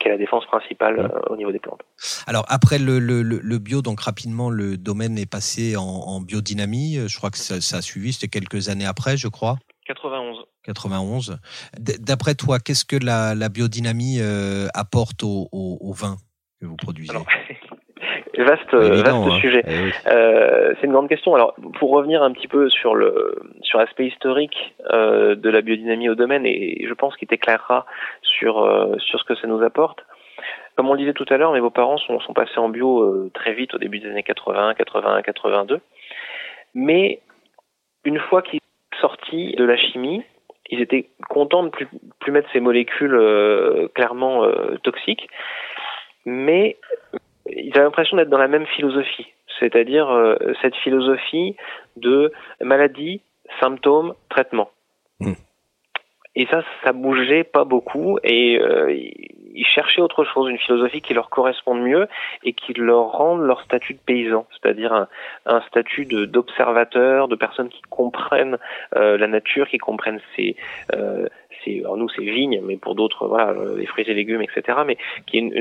[0.02, 1.82] qui est la défense principale euh, au niveau des plantes.
[2.28, 7.00] Alors après le, le, le, bio, donc rapidement le domaine est passé en, en biodynamie.
[7.08, 9.58] Je crois que ça, ça a suivi, c'était quelques années après, je crois.
[9.86, 10.46] 91.
[10.64, 11.40] 91.
[11.80, 16.18] D'après toi, qu'est-ce que la, la biodynamie euh, apporte au, au, au, vin
[16.60, 17.10] que vous produisez?
[17.10, 17.26] Alors,
[18.38, 19.40] vaste, vaste hein.
[19.40, 19.64] sujet.
[19.68, 21.36] Eh euh, c'est une grande question.
[21.36, 26.10] Alors, pour revenir un petit peu sur le sur l'aspect historique euh, de la biodynamie
[26.10, 27.86] au domaine, et je pense qu'il t'éclairera
[28.22, 30.00] sur euh, sur ce que ça nous apporte.
[30.76, 33.54] Comme on le disait tout à l'heure, mes beaux-parents sont, sont passés en bio très
[33.54, 35.82] vite au début des années 80, 81, 82.
[36.74, 37.20] Mais
[38.06, 38.62] une fois qu'ils
[38.94, 40.24] sont sortis de la chimie,
[40.70, 41.88] ils étaient contents de plus,
[42.20, 43.20] plus mettre ces molécules
[43.94, 44.46] clairement
[44.82, 45.28] toxiques,
[46.26, 46.78] mais
[47.56, 49.28] ils avaient l'impression d'être dans la même philosophie,
[49.60, 51.56] c'est-à-dire euh, cette philosophie
[51.98, 53.22] de maladie,
[53.60, 54.70] symptômes, traitement.
[55.20, 55.34] Mmh.
[56.36, 58.94] Et ça, ça bougeait pas beaucoup et euh,
[59.54, 62.08] ils cherchaient autre chose, une philosophie qui leur corresponde mieux
[62.44, 65.08] et qui leur rende leur statut de paysan, c'est-à-dire un,
[65.46, 68.58] un, statut d'observateur, de, personnes qui comprennent
[68.96, 70.56] euh, la nature, qui comprennent ses,
[70.96, 71.28] euh,
[71.80, 74.80] alors nous c'est vignes, mais pour d'autres voilà les fruits et légumes, etc.
[74.86, 74.98] Mais
[75.28, 75.52] qui est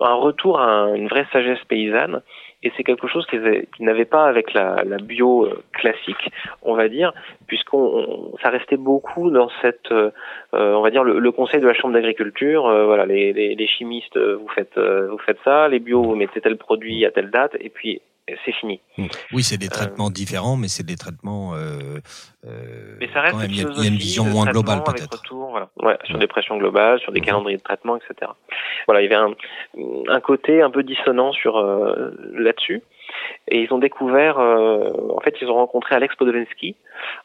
[0.00, 2.22] un retour à une vraie sagesse paysanne
[2.62, 6.30] et c'est quelque chose qu'ils n'avaient pas avec la, la, bio euh, classique,
[6.62, 7.12] on va dire,
[7.46, 10.10] puisqu'on ça restait beaucoup dans cette, euh,
[10.52, 12.66] on va dire le, le, conseil de la chambre d'agriculture.
[12.66, 16.40] Euh, voilà, les, les, les, chimistes, vous faites, vous faites ça, les bio, vous mettez
[16.42, 18.02] tel produit à telle date, et puis
[18.44, 18.80] c'est fini.
[19.32, 21.54] Oui, c'est des traitements différents, mais c'est des traitements.
[21.54, 22.00] Euh,
[23.00, 25.22] mais ça reste il y, a une vision moins globale peut-être.
[25.30, 25.68] Voilà.
[25.82, 27.24] Ouais, sur des pressions globales, sur des mmh.
[27.24, 28.30] calendriers de traitement, etc.
[28.86, 29.34] Voilà, il y avait un,
[30.08, 32.82] un côté un peu dissonant sur euh, là-dessus.
[33.48, 36.76] Et ils ont découvert, euh, en fait, ils ont rencontré Alex Podolensky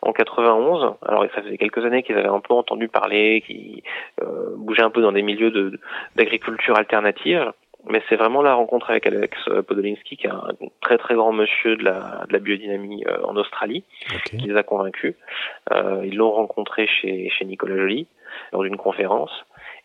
[0.02, 0.96] en 91.
[1.06, 3.84] Alors, ça faisait quelques années qu'ils avaient un peu entendu parler, qui
[4.22, 5.80] euh, bougeaient un peu dans des milieux de
[6.16, 7.52] d'agriculture alternative
[7.88, 10.50] mais c'est vraiment la rencontre avec Alex Podolinsky, qui est un
[10.82, 13.84] très très grand monsieur de la, de la biodynamie euh, en Australie,
[14.26, 15.16] qui les a convaincus.
[15.72, 18.08] Euh, ils l'ont rencontré chez, chez Nicolas Joly
[18.52, 19.32] lors d'une conférence.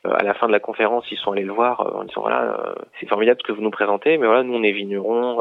[0.07, 2.23] Euh, à la fin de la conférence, ils sont allés le voir euh, en disant
[2.23, 5.41] voilà, c'est formidable ce que vous nous présentez, mais voilà, nous on est vignerons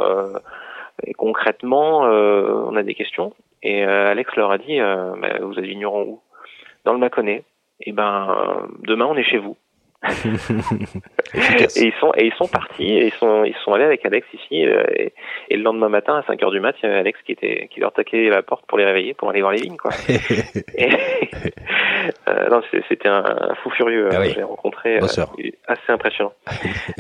[1.04, 3.34] et concrètement, on a des questions.
[3.63, 6.22] Et Alex leur a dit bah, vous êtes vignerons où?
[6.84, 7.43] Dans le Mâconnais.
[7.80, 9.56] Et ben demain on est chez vous.
[11.33, 14.25] et ils sont et ils sont partis et ils sont ils sont allés avec Alex
[14.33, 15.13] ici euh, et,
[15.49, 17.67] et le lendemain matin à 5 heures du mat il y avait Alex qui était
[17.69, 19.91] qui leur taquait la porte pour les réveiller pour aller voir les quoi.
[20.77, 20.89] Et,
[22.29, 23.23] euh, non c'était un,
[23.62, 24.31] fou furieux ah oui.
[24.33, 25.07] j'ai rencontré euh,
[25.67, 26.33] assez impressionnant.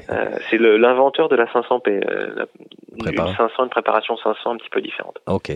[0.09, 2.45] Euh, c'est l'inventeur de la 500p euh,
[3.05, 5.19] une 500 une préparation 500 un petit peu différente.
[5.27, 5.51] Ok.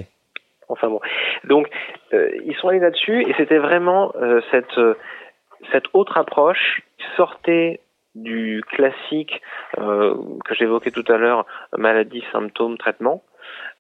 [0.69, 1.01] Enfin bon.
[1.43, 1.67] Donc
[2.13, 4.13] ils sont allés là-dessus et c'était vraiment
[4.51, 4.79] cette
[5.71, 6.81] cette autre approche
[7.15, 7.79] sortait
[8.15, 9.41] du classique
[9.79, 11.45] euh, que j'évoquais tout à l'heure,
[11.77, 13.23] maladie, symptômes, traitement.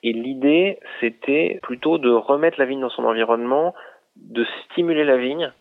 [0.01, 3.73] Et l'idée, c'était plutôt de remettre la vigne dans son environnement,
[4.15, 5.51] de stimuler la vigne.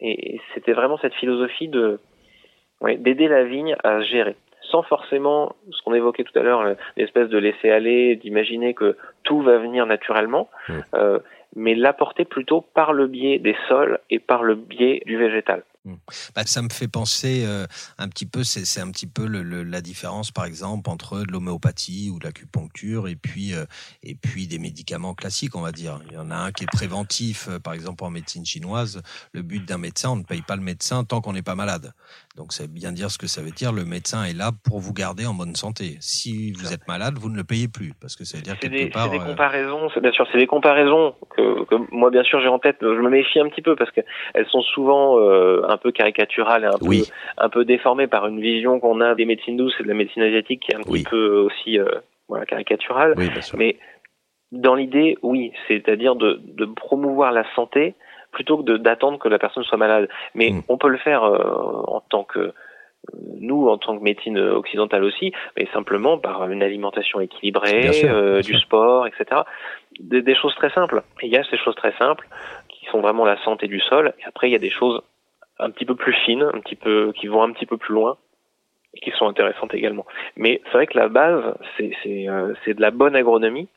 [0.00, 2.00] Et c'était vraiment cette philosophie de
[2.82, 6.64] d'aider la vigne à se gérer, sans forcément ce qu'on évoquait tout à l'heure,
[6.96, 10.48] l'espèce de laisser aller, d'imaginer que tout va venir naturellement.
[10.68, 10.74] Mmh.
[10.94, 11.18] Euh,
[11.56, 15.64] mais l'apporter plutôt par le biais des sols et par le biais du végétal.
[15.86, 15.94] Hmm.
[16.34, 20.30] Bah, ça me fait penser euh, un petit peu, c'est un petit peu la différence,
[20.30, 23.64] par exemple, entre de l'homéopathie ou de l'acupuncture et puis euh,
[24.02, 25.98] et puis des médicaments classiques, on va dire.
[26.08, 29.00] Il y en a un qui est préventif, euh, par exemple en médecine chinoise.
[29.32, 31.94] Le but d'un médecin, on ne paye pas le médecin tant qu'on n'est pas malade.
[32.40, 33.70] Donc, ça veut bien dire ce que ça veut dire.
[33.70, 35.98] Le médecin est là pour vous garder en bonne santé.
[36.00, 38.72] Si vous êtes malade, vous ne le payez plus, parce que ça veut dire quelque
[38.72, 39.04] des, part.
[39.04, 42.58] C'est des comparaisons, bien sûr, c'est des comparaisons que, que, moi, bien sûr, j'ai en
[42.58, 42.78] tête.
[42.80, 44.00] Je me méfie un petit peu parce que
[44.32, 46.96] elles sont souvent un peu caricaturale et un peu
[47.36, 50.22] un peu déformée par une vision qu'on a des médecines douces et de la médecine
[50.22, 51.86] asiatique qui est un petit peu aussi euh,
[52.28, 53.14] voilà caricaturale.
[53.56, 53.76] Mais
[54.52, 57.94] dans l'idée, oui, c'est-à-dire de, de promouvoir la santé
[58.32, 60.08] plutôt que d'attendre que la personne soit malade.
[60.34, 60.62] Mais mm.
[60.68, 62.52] on peut le faire euh, en tant que
[63.40, 68.58] nous en tant que médecine occidentale aussi, mais simplement par une alimentation équilibrée, euh, du
[68.58, 69.42] sport, etc.
[69.98, 71.02] Des, des, choses très simples.
[71.22, 72.28] Et il y a ces choses très simples
[72.68, 74.12] qui sont vraiment la santé du sol.
[74.20, 75.02] Et après, il y a des choses
[75.58, 78.16] un petit peu plus fines, un petit peu, qui vont un petit peu plus loin
[78.94, 80.06] et qui sont intéressantes également.
[80.36, 83.68] Mais c'est vrai que la base, c'est c'est euh, de la bonne agronomie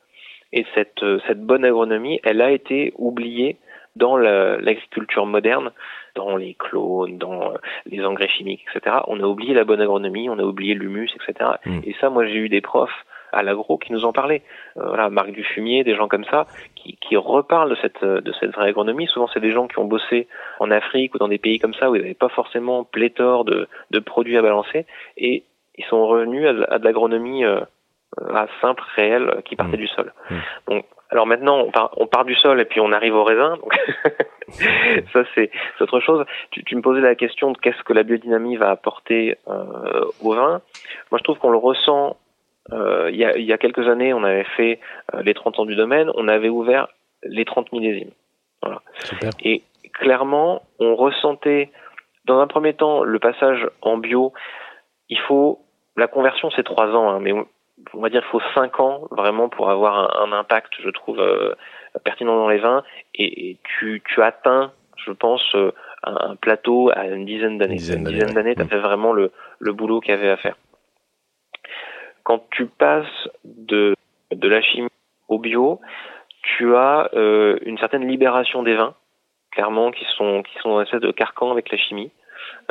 [0.52, 3.58] et cette euh, cette bonne agronomie, elle a été oubliée
[3.96, 5.72] dans l'agriculture moderne,
[6.16, 8.98] dans les clones, dans euh, les engrais chimiques, etc.
[9.08, 11.52] On a oublié la bonne agronomie, on a oublié l'humus, etc.
[11.66, 11.80] Mm.
[11.86, 14.44] Et ça, moi, j'ai eu des profs à l'agro qui nous en parlaient.
[14.78, 18.52] Euh, voilà, Marc Dufumier, des gens comme ça, qui, qui reparlent de cette, de cette
[18.52, 19.08] vraie agronomie.
[19.08, 20.28] Souvent, c'est des gens qui ont bossé
[20.60, 23.68] en Afrique ou dans des pays comme ça où ils n'avaient pas forcément pléthore de,
[23.92, 24.86] de produits à balancer
[25.18, 25.44] et
[25.76, 27.62] ils sont revenus à, de l'agronomie euh,
[28.34, 29.80] à simple, réelle, qui partait mmh.
[29.80, 30.14] du sol.
[30.30, 30.36] Mmh.
[30.68, 33.58] Donc, alors maintenant, on part, on part, du sol et puis on arrive au raisin.
[33.58, 33.78] Donc
[35.14, 36.26] ça, c'est autre chose.
[36.50, 40.34] Tu, tu, me posais la question de qu'est-ce que la biodynamie va apporter euh, au
[40.34, 40.62] vin.
[41.12, 42.18] Moi, je trouve qu'on le ressent
[42.72, 44.80] Euh, il, y a, il, y a, quelques années, on avait fait
[45.22, 46.88] les 30 ans du domaine, on avait ouvert
[47.22, 48.14] les 30 millésimes.
[48.64, 48.82] Voilà.
[48.96, 49.30] Super.
[49.44, 49.62] Et
[49.94, 51.70] clairement, on ressentait,
[52.26, 54.34] dans un premier temps, le passage en bio.
[55.10, 55.60] Il faut,
[55.96, 57.46] la conversion, c'est trois ans, hein, mais on
[57.94, 61.56] va dire qu'il faut cinq ans vraiment pour avoir un, un impact, je trouve, euh,
[62.04, 62.84] pertinent dans les vins.
[63.16, 65.72] Et, et tu, tu atteins, je pense, euh,
[66.04, 67.82] un plateau à une dizaine d'années.
[67.94, 70.56] Une dizaine d'années, tu as fait vraiment le, le boulot qu'il y avait à faire.
[72.24, 73.96] Quand tu passes de,
[74.32, 74.90] de la chimie
[75.28, 75.82] au bio,
[76.42, 78.96] tu as euh, une certaine libération des vins,
[79.52, 82.12] clairement, qui sont qui sont dans une espèce de carcan avec la chimie.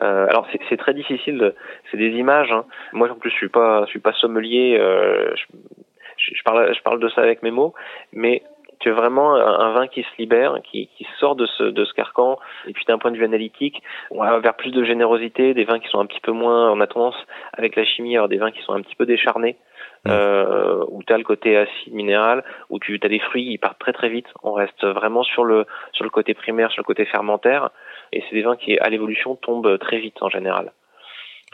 [0.03, 1.55] Euh, alors c'est très difficile,
[1.91, 2.51] c'est des images.
[2.53, 2.65] Hein.
[2.93, 6.83] Moi en plus je suis pas je suis pas sommelier, euh, je, je, parle je
[6.83, 7.75] parle de ça avec mes mots,
[8.13, 8.43] mais
[8.83, 11.95] tu as vraiment un, vin qui se libère, qui, qui sort de ce, de ce
[11.95, 15.65] carcan, et puis d'un point de vue analytique, on va vers plus de générosité, des
[15.65, 17.15] vins qui sont un petit peu moins, on a tendance
[17.53, 19.57] avec la chimie, alors des vins qui sont un petit peu décharnés,
[20.05, 20.11] mmh.
[20.11, 23.79] euh, où tu as le côté acide minéral, où tu as des fruits, ils partent
[23.79, 27.05] très très vite, on reste vraiment sur le, sur le côté primaire, sur le côté
[27.05, 27.71] fermentaire,
[28.13, 30.73] et c'est des vins qui, à l'évolution, tombent très vite en général.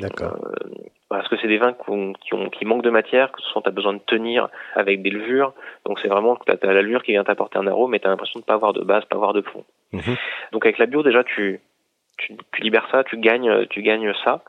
[0.01, 0.37] D'accord.
[0.44, 0.68] Euh,
[1.09, 3.68] parce que c'est des vins qui, ont, qui, manquent de matière, que ce sont tu
[3.68, 5.55] as besoin de tenir avec des levures.
[5.87, 8.11] Donc c'est vraiment que tu as, l'allure qui vient t'apporter un arôme, mais tu as
[8.11, 9.64] l'impression de pas avoir de base, pas avoir de fond.
[9.92, 10.16] Mhm.
[10.53, 11.61] Donc avec la bio déjà tu,
[12.18, 14.44] tu, tu, libères ça, tu gagnes, tu gagnes ça.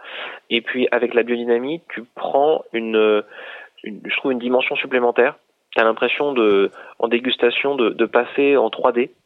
[0.50, 3.24] Et puis avec la biodynamie, tu prends une,
[3.84, 5.36] une je trouve une dimension supplémentaire.
[5.72, 9.12] Tu as l'impression de, en dégustation, de, de passer en 3D.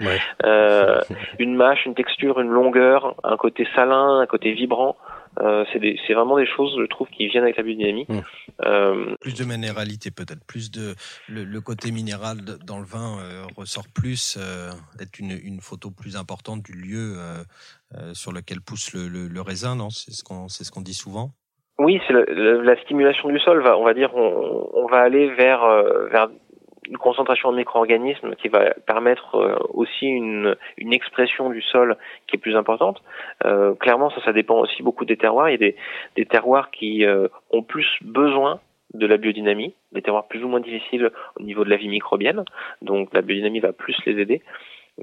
[0.00, 0.18] Ouais.
[0.44, 1.00] euh,
[1.38, 4.96] une mâche, une texture, une longueur, un côté salin, un côté vibrant.
[5.40, 8.06] Euh, c'est vraiment des choses, je trouve, qui viennent avec la biodynamie.
[8.08, 8.18] Mmh.
[8.64, 10.94] Euh, plus de minéralité peut-être, plus de
[11.28, 14.70] le, côté minéral dans le vin euh, ressort plus, euh,
[15.00, 19.40] être une, une, photo plus importante du lieu euh, sur lequel pousse le, le, le
[19.40, 19.90] raisin, non?
[19.90, 21.32] C'est ce qu'on c'est ce qu'on dit souvent.
[21.78, 23.62] Oui, c'est la, stimulation du sol.
[23.62, 25.64] Va, on va dire, on, on va aller vers
[26.10, 26.28] vers
[26.88, 32.36] une concentration en micro-organismes qui va permettre euh, aussi une, une, expression du sol qui
[32.36, 33.02] est plus importante.
[33.44, 35.50] Euh, clairement, ça, dépend aussi beaucoup des terroirs.
[35.50, 35.76] Il y a des,
[36.16, 38.60] des terroirs qui euh, ont plus besoin
[38.94, 42.44] de la biodynamie, des terroirs plus ou moins difficiles au niveau de la vie microbienne,
[42.80, 44.40] donc la biodynamie va plus les aider.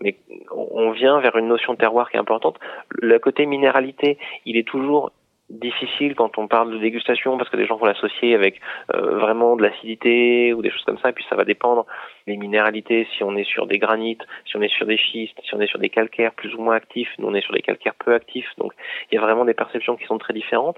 [0.01, 0.17] Mais
[0.51, 2.57] on vient vers une notion de terroir qui est importante.
[2.89, 5.11] Le côté minéralité, il est toujours
[5.49, 8.59] difficile quand on parle de dégustation parce que les gens vont l'associer avec
[8.93, 11.85] euh, vraiment de l'acidité ou des choses comme ça et puis ça va dépendre
[12.25, 13.07] des minéralités.
[13.15, 15.67] Si on est sur des granites si on est sur des schistes si on est
[15.67, 18.49] sur des calcaires plus ou moins actifs nous on est sur des calcaires peu actifs.
[18.57, 18.73] Donc
[19.11, 20.77] il y a vraiment des perceptions qui sont très différentes.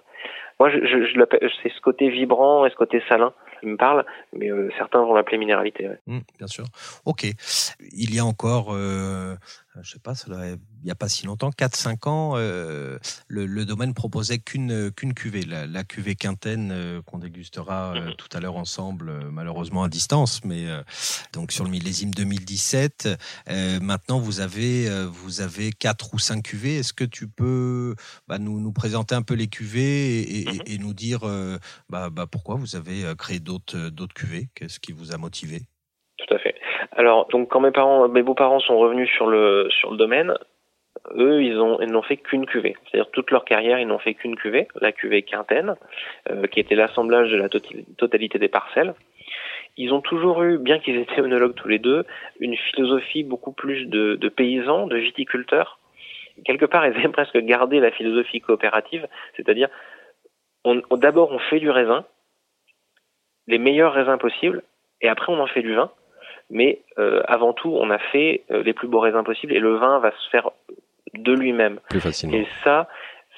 [0.60, 4.06] Moi je, je, je c'est ce côté vibrant et ce côté salin qui me parle
[4.34, 6.00] mais euh, certains vont l'appeler minéralité ouais.
[6.08, 6.66] Mmh, bien sûr
[7.06, 7.28] ok
[7.94, 8.74] il y a encore
[9.78, 13.46] euh, je sais pas, ça il n'y a pas si longtemps, 4-5 ans, euh, le,
[13.46, 18.16] le, domaine proposait qu'une qu'une cuvée, la, la, cuvée quintaine euh, qu'on dégustera mhm.
[18.16, 20.66] tout à l'heure ensemble, malheureusement à distance, mais
[21.34, 23.10] donc sur le millésime 2017.
[23.82, 26.78] maintenant, vous avez vous avez quatre ou cinq cuvées.
[26.78, 27.96] Est-ce que tu peux
[28.28, 31.22] bah, nous, nous présenter un peu les cuvées et, et, et nous dire
[31.90, 35.62] bah, bah, pourquoi vous avez créé d'autres d'autres cuvées Qu'est-ce qui vous a motivé?
[36.18, 36.56] Tout à fait.
[36.92, 40.34] Alors, donc quand mes parents, mes beaux-parents sont revenus sur le sur le domaine,
[41.16, 42.76] eux, ils ont ils n'ont fait qu'une cuvée.
[42.86, 45.76] C'est-à-dire toute leur carrière, ils n'ont fait qu'une cuvée, la cuvée quintaine,
[46.30, 48.94] euh, qui était l'assemblage de la totalité des parcelles.
[49.78, 52.04] Ils ont toujours eu, bien qu'ils étaient monologues tous les deux,
[52.40, 55.80] une philosophie beaucoup plus de, de paysans, de viticulteurs.
[56.46, 59.70] Quelque part, ils avaient presque gardé la philosophie coopérative, c'est-à-dire,
[60.92, 62.06] d'abord on fait du raisin,
[63.48, 64.64] les meilleurs raisins possibles,
[65.02, 65.92] et après on en fait du vin
[66.50, 69.76] mais euh, avant tout, on a fait euh, les plus beaux raisins possibles et le
[69.76, 70.50] vin va se faire
[71.14, 71.80] de lui-même.
[71.90, 72.38] Plus facilement.
[72.38, 72.88] Et ça,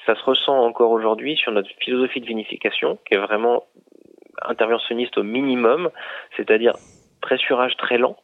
[0.06, 3.64] ça se ressent encore aujourd'hui sur notre philosophie de vinification, qui est vraiment
[4.42, 5.90] interventionniste au minimum,
[6.36, 6.74] c'est-à-dire
[7.20, 8.16] pressurage très lent,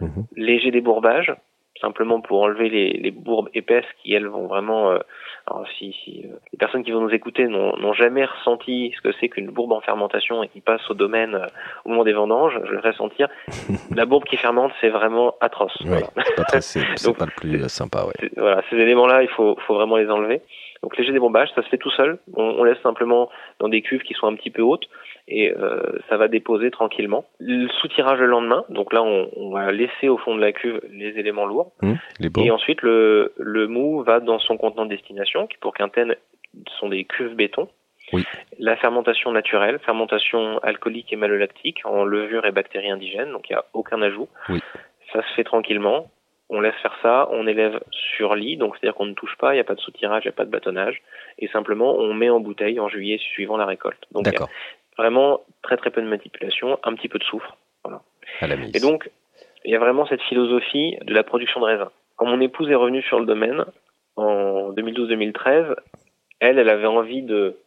[0.00, 0.22] mmh.
[0.36, 1.32] léger débourbage,
[1.80, 4.98] simplement pour enlever les, les, bourbes épaisses qui elles vont vraiment euh,
[5.48, 9.14] alors si, si euh, les personnes qui vont nous écouter n'ont jamais ressenti ce que
[9.20, 11.46] c'est qu'une bourbe en fermentation et qui passe au domaine euh,
[11.84, 13.28] au moment des vendanges, je le ferai sentir.
[13.94, 15.76] la bourbe qui fermente, c'est vraiment atroce.
[15.82, 16.08] Oui, voilà.
[16.60, 16.82] c'est
[17.16, 18.06] pas, le plus sympa.
[18.06, 18.30] Ouais.
[18.36, 20.42] Voilà, ces éléments-là, il faut, faut vraiment les enlever.
[20.82, 22.18] Donc léger débombage, ça se fait tout seul.
[22.34, 24.86] On, on, laisse simplement dans des cuves qui sont un petit peu hautes
[25.28, 27.24] et euh, ça va déposer tranquillement.
[27.38, 30.80] Le sous-tirage le lendemain, donc là on, on, va laisser au fond de la cuve
[30.90, 31.72] les éléments lourds.
[31.82, 35.74] Mmh, les et ensuite le, le mou va dans son contenant de destination, qui pour
[35.74, 36.14] quintaine
[36.78, 37.68] sont des cuves béton.
[38.12, 38.24] Oui.
[38.60, 43.58] La fermentation naturelle, fermentation alcoolique et malolactique en levure et bactéries indigènes, donc il n'y
[43.58, 44.28] a aucun ajout.
[44.48, 44.60] Oui.
[45.12, 46.08] Ça se fait tranquillement
[46.48, 49.56] on laisse faire ça, on élève sur lit, donc c'est-à-dire qu'on ne touche pas, il
[49.56, 51.02] n'y a pas de soutirage, il n'y a pas de bâtonnage,
[51.38, 54.04] et simplement on met en bouteille en juillet suivant la récolte.
[54.12, 54.28] Donc
[54.98, 57.56] Vraiment très très peu de manipulation, un petit peu de soufre.
[57.84, 58.02] Voilà.
[58.40, 58.74] À la mise.
[58.74, 59.10] Et donc,
[59.64, 61.90] il y a vraiment cette philosophie de la production de raisin.
[62.16, 63.64] Quand mon épouse est revenue sur le domaine,
[64.16, 65.74] en 2012-2013,
[66.40, 67.58] elle, elle avait envie de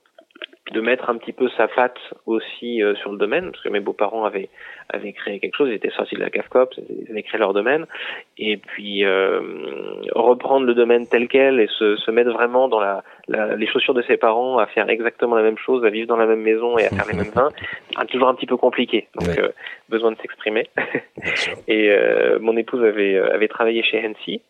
[0.71, 3.79] de mettre un petit peu sa patte aussi euh, sur le domaine, parce que mes
[3.79, 4.49] beaux-parents avaient,
[4.89, 7.85] avaient créé quelque chose, ils étaient sortis de la CAFCOP, ils avaient créé leur domaine,
[8.37, 9.39] et puis euh,
[10.11, 13.93] reprendre le domaine tel quel et se, se mettre vraiment dans la, la, les chaussures
[13.93, 16.77] de ses parents, à faire exactement la même chose, à vivre dans la même maison
[16.77, 17.49] et à faire les mêmes vins,
[17.99, 19.49] c'est toujours un petit peu compliqué, donc euh,
[19.89, 20.69] besoin de s'exprimer.
[21.67, 21.89] et
[22.39, 24.41] mon épouse avait, avait travaillé chez Hennessy,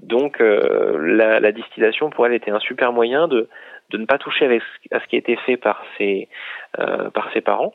[0.00, 3.48] donc la, la distillation pour elle était un super moyen de
[3.90, 6.28] de ne pas toucher avec, à ce qui a été fait par ses,
[6.78, 7.74] euh, par ses parents,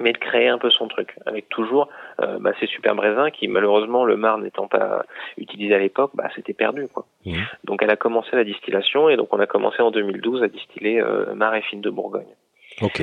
[0.00, 1.88] mais de créer un peu son truc, avec toujours
[2.20, 5.04] euh, bah, ces super raisins qui, malheureusement, le mar n'étant pas
[5.36, 6.86] utilisé à l'époque, bah, c'était perdu.
[6.92, 7.06] Quoi.
[7.26, 7.34] Mmh.
[7.64, 11.00] Donc elle a commencé la distillation, et donc on a commencé en 2012 à distiller
[11.00, 12.34] euh, mar et fine de Bourgogne.
[12.82, 13.02] Ok.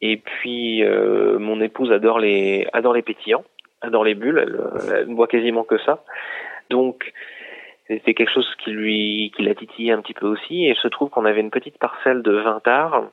[0.00, 3.44] Et puis, euh, mon épouse adore les, adore les pétillants,
[3.80, 4.60] adore les bulles, elle,
[4.94, 6.04] elle ne voit quasiment que ça.
[6.68, 7.12] Donc,
[7.86, 10.88] c'était quelque chose qui lui qui l'a titillé un petit peu aussi et il se
[10.88, 13.04] trouve qu'on avait une petite parcelle de 20 arts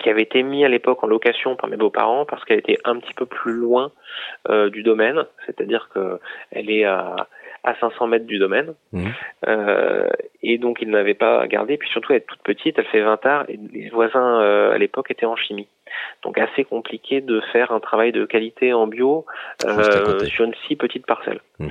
[0.00, 2.98] qui avait été mis à l'époque en location par mes beaux-parents parce qu'elle était un
[2.98, 3.92] petit peu plus loin
[4.48, 6.18] euh, du domaine, c'est-à-dire que
[6.50, 7.28] elle est à,
[7.66, 9.06] à 500 mètres du domaine, mmh.
[9.48, 10.08] euh,
[10.42, 11.76] et donc ils n'avaient pas gardé.
[11.76, 14.78] Puis surtout, elle est toute petite, elle fait 20 arts, et les voisins euh, à
[14.78, 15.68] l'époque étaient en chimie,
[16.22, 19.26] donc assez compliqué de faire un travail de qualité en bio
[19.64, 21.40] euh, sur une si petite parcelle.
[21.58, 21.68] Mmh.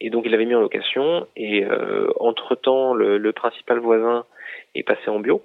[0.00, 1.26] Euh, et donc il l'avait mis en location.
[1.36, 4.24] Et euh, entre temps le, le, principal voisin
[4.74, 5.42] est passé en bio.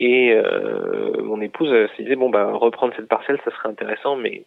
[0.00, 4.44] Et euh, mon épouse se disait bon bah reprendre cette parcelle ça serait intéressant mais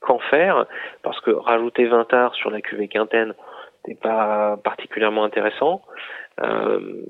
[0.00, 0.66] qu'en faire?
[1.02, 3.34] Parce que rajouter 20 arts sur la cuvée quintaine
[3.86, 5.82] n'est pas particulièrement intéressant.
[6.40, 7.04] Euh,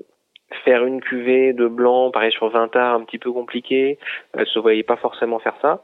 [0.63, 3.99] faire une cuvée de blanc pareil sur 20 arts un petit peu compliqué.
[4.33, 5.83] Elle se voyait pas forcément faire ça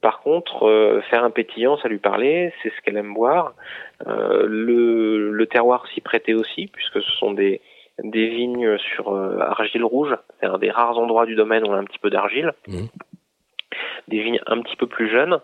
[0.00, 3.54] par contre, euh, faire un pétillant, ça lui parlait, c'est ce qu'elle aime boire.
[4.06, 7.60] Euh, le, le, terroir s'y prêtait aussi, puisque ce sont des,
[8.02, 10.16] des vignes sur euh, argile rouge.
[10.40, 12.52] C'est un des rares endroits du domaine où on a un petit peu d'argile.
[12.66, 12.86] Mmh.
[14.08, 15.40] Des vignes un petit peu plus jeunes,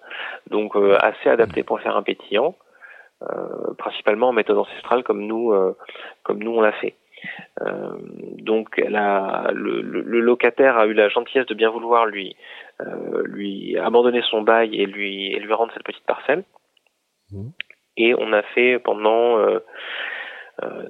[0.50, 2.54] donc assez adaptées pour faire un pétillant,
[3.78, 5.54] principalement en méthode ancestrale comme nous,
[6.22, 6.94] comme nous on l'a fait.
[8.38, 12.36] Donc le, le, locataire a eu la gentillesse de bien vouloir lui
[13.24, 16.44] lui abandonner son bail et lui et lui rendre cette petite parcelle.
[17.30, 17.48] Mmh.
[17.96, 19.60] Et on a fait pendant euh,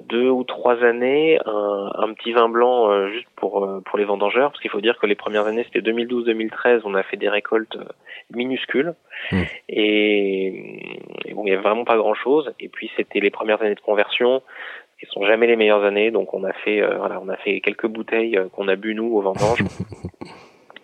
[0.07, 4.61] deux ou trois années un, un petit vin blanc juste pour pour les vendangeurs parce
[4.61, 7.77] qu'il faut dire que les premières années c'était 2012-2013 on a fait des récoltes
[8.33, 8.93] minuscules
[9.31, 9.41] mmh.
[9.69, 13.61] et, et, bon il y avait vraiment pas grand chose et puis c'était les premières
[13.61, 14.41] années de conversion
[15.01, 16.11] qui sont jamais les meilleures années.
[16.11, 18.93] Donc on a fait euh, voilà, on a fait quelques bouteilles euh, qu'on a bu
[18.93, 19.63] nous au vendange.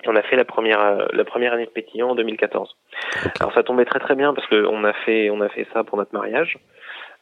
[0.08, 2.76] Et on a fait la première euh, la première année de pétillant en 2014.
[3.40, 5.84] Alors ça tombait très très bien parce que on a fait on a fait ça
[5.84, 6.58] pour notre mariage.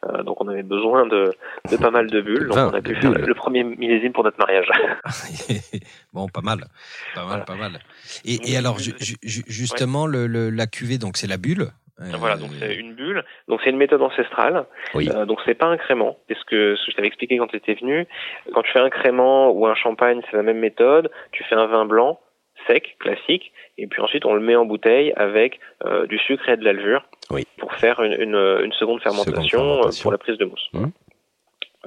[0.04, 1.32] Euh, donc on avait besoin de,
[1.70, 4.38] de pas mal de bulles, donc on a pu faire le, premier millésime pour notre
[4.38, 4.68] mariage.
[6.12, 6.66] bon, pas mal,
[7.14, 7.78] pas mal, pas mal.
[8.24, 11.70] Et, et alors ju justement le, le, la cuvée, donc c'est la bulle.
[11.98, 13.24] Voilà, donc c'est une bulle.
[13.48, 14.66] Donc c'est une méthode ancestrale.
[14.94, 15.08] Oui.
[15.10, 16.18] Euh, donc c'est pas un crément.
[16.28, 18.06] C'est ce que, je t'avais expliqué quand tu étais venu.
[18.52, 21.10] Quand tu fais un crément ou un champagne, c'est la même méthode.
[21.32, 22.20] Tu fais un vin blanc
[22.66, 26.56] sec, classique, et puis ensuite on le met en bouteille avec euh, du sucre et
[26.56, 27.44] de la levure oui.
[27.58, 30.68] pour faire une, une, une seconde, fermentation seconde, fermentation pour la prise de mousse.
[30.72, 30.86] Mmh.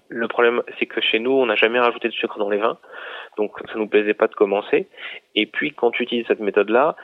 [0.07, 2.77] Le problème, c'est que chez nous, on n'a jamais rajouté de sucre dans les vins,
[3.37, 4.87] donc ça nous plaisait pas de commencer.
[5.35, 6.95] Et puis, quand tu utilises cette méthode-là,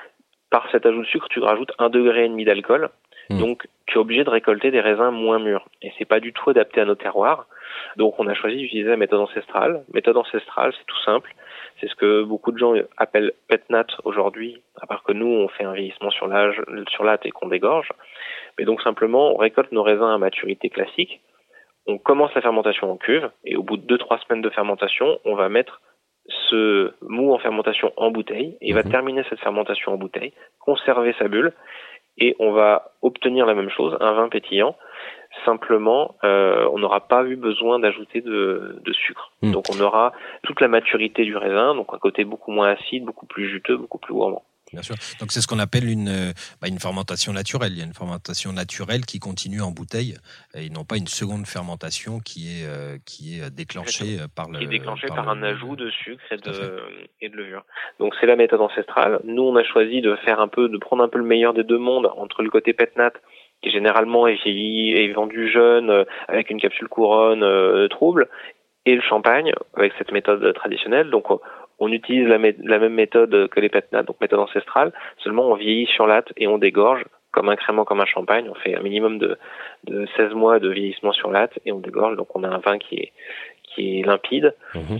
[0.50, 2.90] par cet ajout de sucre, tu rajoutes un degré et demi d'alcool.
[3.30, 3.40] Hmm.
[3.40, 5.68] Donc, tu es obligé de récolter des raisins moins mûrs.
[5.82, 7.48] Et c'est pas du tout adapté à nos terroirs.
[7.98, 9.84] Donc, on a choisi d'utiliser la méthode ancestrale.
[9.94, 11.34] Méthode ancestrale, c'est tout simple.
[11.80, 15.66] C'est ce que beaucoup de gens appellent petnat aujourd'hui, à part que nous, on fait
[15.66, 17.90] un vieillissement sur l'âge, sur l'âte et qu'on dégorge.
[18.58, 21.22] Mais donc, simplement, on récolte nos raisins à maturité classique.
[21.86, 23.30] On commence la fermentation en cuve.
[23.44, 25.82] Et au bout de 2-3 semaines de fermentation, on va mettre
[26.50, 28.92] ce mou en fermentation en bouteille et il va mhm.
[28.92, 31.54] terminer cette fermentation en bouteille, conserver sa bulle
[32.18, 34.76] et on va obtenir la même chose, un vin pétillant.
[35.43, 39.32] Simplement, euh, on n'aura pas eu besoin d'ajouter de, de, sucre.
[39.41, 39.52] Mhm.
[39.52, 43.26] Donc on aura toute la maturité du raisin, donc un côté beaucoup moins acide, beaucoup
[43.26, 44.43] plus juteux, beaucoup plus gourmand.
[44.71, 44.95] Bien sûr.
[45.19, 47.71] Donc c'est ce qu'on appelle une, euh, bah, une fermentation naturelle.
[47.74, 50.15] Il y a une fermentation naturelle qui continue en bouteille
[50.56, 54.58] et non pas une seconde fermentation qui est, euh, qui est déclenchée par le.
[54.58, 56.82] Qui est déclenchée par, un ajout de sucre et de,
[57.21, 57.63] et de levure.
[58.00, 59.19] Donc c'est la méthode ancestrale.
[59.23, 61.63] Nous on a choisi de faire un peu, de prendre un peu le meilleur des
[61.63, 63.12] deux mondes entre le côté petnat
[63.62, 68.27] qui généralement est vieilli et vendu jeune euh, avec une capsule couronne trouble
[68.85, 71.10] et le champagne avec cette méthode traditionnelle.
[71.10, 71.25] Donc
[71.79, 74.93] On utilise la, même méthode que les pétnats, donc méthode ancestrale,
[75.23, 78.47] seulement on vieillit sur latte et on dégorge comme un crément, comme un champagne.
[78.49, 79.37] On fait un minimum de,
[79.83, 82.77] de 16 mois de vieillissement sur latte et on dégorge, donc on a un vin
[82.77, 83.12] qui est,
[83.63, 84.56] qui est limpide.
[84.73, 84.99] Mhm.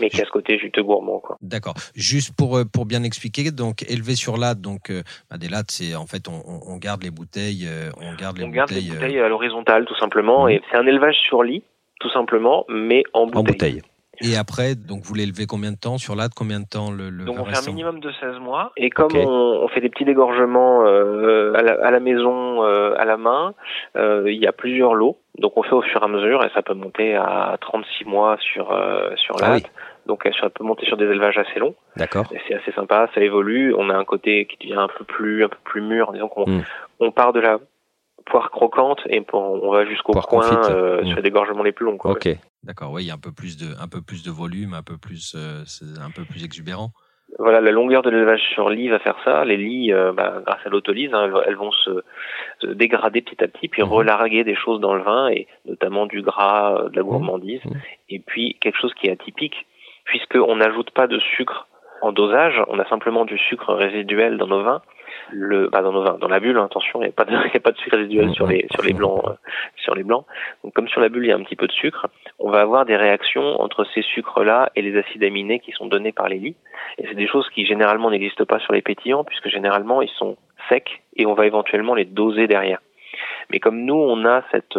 [0.00, 1.22] Mais qui a ce côté juteux gourmand.
[1.42, 1.74] D'accord.
[1.94, 5.70] Juste pour euh, pour bien expliquer, donc élevé sur latte, donc euh, bah, des lattes,
[5.70, 8.56] c'est en fait on, on, garde les bouteilles, euh, on garde les on bouteilles.
[8.56, 10.50] Garde les bouteilles à l'horizontale tout simplement, mhm.
[10.50, 11.62] et c'est un élevage sur lit
[12.00, 13.40] tout simplement, mais en bouteille.
[13.40, 13.82] En bouteille.
[14.20, 17.24] Et après, donc vous l'élevez combien de temps sur l'âtre Combien de temps le, le
[17.24, 18.72] Donc on fait un minimum de 16 mois.
[18.76, 22.94] Et comme on, on, fait des petits dégorgements euh, à, la, à, la, maison, euh,
[22.96, 23.54] à la main,
[23.96, 25.18] euh, il y a plusieurs lots.
[25.38, 28.36] Donc on fait au fur et à mesure et ça peut monter à 36 mois
[28.40, 29.56] sur euh, sur ah.
[30.06, 31.74] Donc ça peut monter sur des élevages assez longs.
[31.96, 32.26] D'accord.
[32.46, 33.74] C'est assez sympa, ça évolue.
[33.76, 36.12] On a un côté qui devient un peu plus un peu plus mûr.
[36.12, 36.64] Disons qu'on hmm.
[37.00, 37.58] on part de la
[38.26, 41.06] poire croquante et on va jusqu'au coin euh, mmh.
[41.06, 41.98] sur les dégorgements les plus longs.
[41.98, 42.28] Quoi, ok,
[42.62, 42.92] d'accord.
[42.92, 44.96] Oui, il y a un peu plus de, un peu plus de volume, un peu
[44.96, 45.64] plus, euh,
[46.00, 46.90] un peu plus exubérant.
[47.38, 49.44] Voilà, la longueur de l'élevage sur lit va faire ça.
[49.44, 52.02] Les lits, euh, bah, grâce à l'autolyse, hein, elles vont se,
[52.64, 53.86] dégrader petit à petit, puis mmh.
[53.86, 57.06] relarguer des choses dans le vin, et notamment du gras, de la mmh.
[57.06, 57.62] gourmandise,
[58.08, 59.66] et puis quelque chose qui est atypique,
[60.04, 61.66] puisqu'on n'ajoute pas de sucre
[62.02, 64.82] en dosage, on a simplement du sucre résiduel dans nos vins,
[65.72, 67.72] bah dans nos vins, dans la bulle, hein, attention, il n'y a pas de, pas
[67.72, 69.32] de sucre résiduel sur les blancs, euh,
[69.76, 70.24] sur les blancs.
[70.62, 72.06] Donc comme sur la bulle il y a un petit peu de sucre,
[72.38, 76.12] on va avoir des réactions entre ces sucres-là et les acides aminés qui sont donnés
[76.12, 76.56] par les lits.
[76.98, 80.36] Et c'est des choses qui généralement n'existent pas sur les pétillants puisque généralement ils sont
[80.68, 82.80] secs et on va éventuellement les doser derrière.
[83.50, 84.78] Mais comme nous on a cette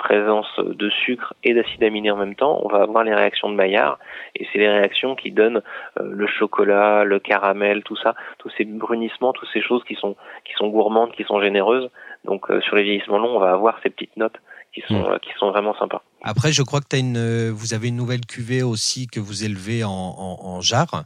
[0.00, 3.54] présence de sucre et d'acide aminé en même temps, on va avoir les réactions de
[3.54, 3.98] Maillard,
[4.34, 5.62] et c'est les réactions qui donnent
[6.00, 10.16] euh, le chocolat, le caramel, tout ça, tous ces brunissements, toutes ces choses qui sont
[10.46, 11.90] qui sont gourmandes, qui sont généreuses.
[12.24, 14.38] Donc euh, sur les vieillissements longs, on va avoir ces petites notes
[14.72, 15.12] qui sont hmm.
[15.12, 16.02] euh, qui sont vraiment sympas.
[16.22, 19.84] Après, je crois que as une, vous avez une nouvelle cuvée aussi que vous élevez
[19.84, 21.04] en, en, jarre,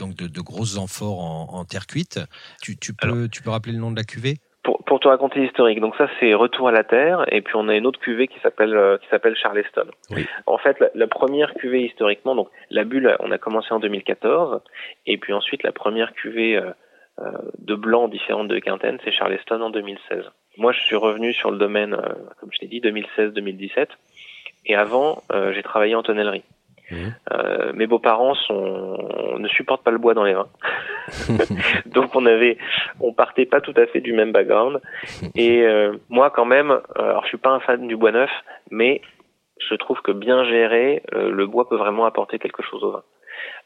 [0.00, 2.20] donc de, grosses amphores en, terre cuite.
[2.60, 4.38] Tu, tu peux tu peux rappeler le nom de la cuvée?
[4.92, 7.74] Pour, te raconter l'historique, donc ça c'est Retour à la Terre, et puis on a
[7.74, 9.86] une autre cuvée qui s'appelle euh, qui s'appelle Charleston.
[10.10, 10.26] Oui.
[10.46, 14.60] En fait, la, première cuvée historiquement, donc la bulle, on a commencé en 2014,
[15.06, 16.70] et puis ensuite la première cuvée euh,
[17.20, 20.24] euh, de blanc différente de Quinten, c'est Charleston en 2016.
[20.58, 21.96] Moi, je suis revenu sur le domaine,
[22.38, 23.86] comme je t'ai dit, 2016-2017,
[24.66, 25.22] et avant,
[25.52, 26.42] j'ai travaillé en tonnellerie.
[26.90, 27.14] Mhm.
[27.32, 28.98] Euh, mes beaux-parents sont
[29.38, 30.48] ne supportent pas le bois dans les vins,
[31.86, 32.58] donc on avait,
[33.00, 34.80] on partait pas tout à fait du même background.
[35.34, 38.30] Et euh, moi quand même, euh, alors je suis pas un fan du bois neuf,
[38.70, 39.00] mais
[39.58, 43.04] je trouve que bien géré, le bois peut vraiment apporter quelque chose au vin.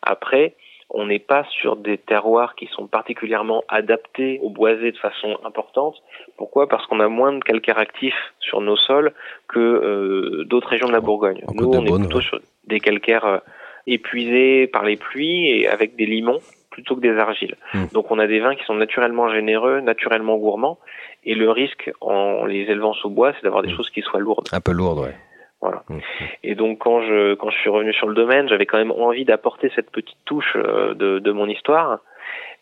[0.02, 0.54] Après,
[0.90, 5.96] on n'est pas sur des terroirs qui sont particulièrement adaptés au boisé de façon importante.
[6.36, 6.68] Pourquoi?
[6.68, 9.12] Parce qu'on a moins de calcaire actif sur nos sols
[9.48, 11.42] que euh, d'autres régions de la Bourgogne.
[11.54, 13.38] Nous, on est plutôt sur des calcaires euh,
[13.86, 16.40] épuisés par les pluies et avec des limons
[16.70, 17.56] plutôt que des argiles.
[17.72, 17.86] Hmm.
[17.92, 20.78] Donc on a des vins qui sont naturellement généreux, naturellement gourmands,
[21.24, 23.76] et le risque en les élevant sous bois, c'est d'avoir des hmm.
[23.76, 24.48] choses qui soient lourdes.
[24.52, 25.14] Un peu lourdes, ouais.
[25.62, 25.82] Voilà.
[25.88, 25.98] Mmh.
[26.44, 29.24] Et donc quand je quand je suis revenu sur le domaine, j'avais quand même envie
[29.24, 32.00] d'apporter cette petite touche euh, de, de mon histoire.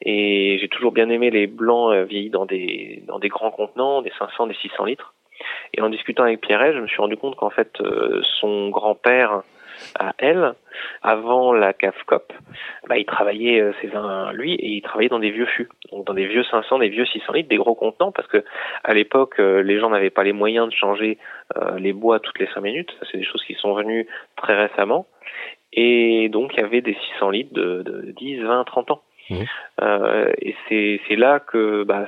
[0.00, 4.00] Et j'ai toujours bien aimé les blancs euh, vieillis dans des dans des grands contenants,
[4.00, 5.12] des 500, des 600 litres.
[5.76, 7.82] Et en discutant avec Pierret, je me suis rendu compte qu'en fait
[8.40, 9.42] son grand-père
[9.99, 10.55] à elle,
[11.03, 12.32] avant la CAFCOP,
[12.89, 16.07] bah, il travaillait euh, ses vins lui et il travaillait dans des vieux fûts, donc
[16.07, 18.45] dans des vieux 500, des vieux 600 litres, des gros contenants parce que
[18.82, 21.18] à l'époque euh, les gens n'avaient pas les moyens de changer
[21.57, 24.07] euh, les bois toutes les 5 minutes, c'est des choses qui sont venues
[24.37, 25.07] très récemment
[25.72, 29.03] et donc il y avait des 600 litres de, de 10, 20, 30 ans.
[29.30, 29.45] Mmh.
[30.43, 30.55] Et
[31.09, 32.07] c'est là que bah,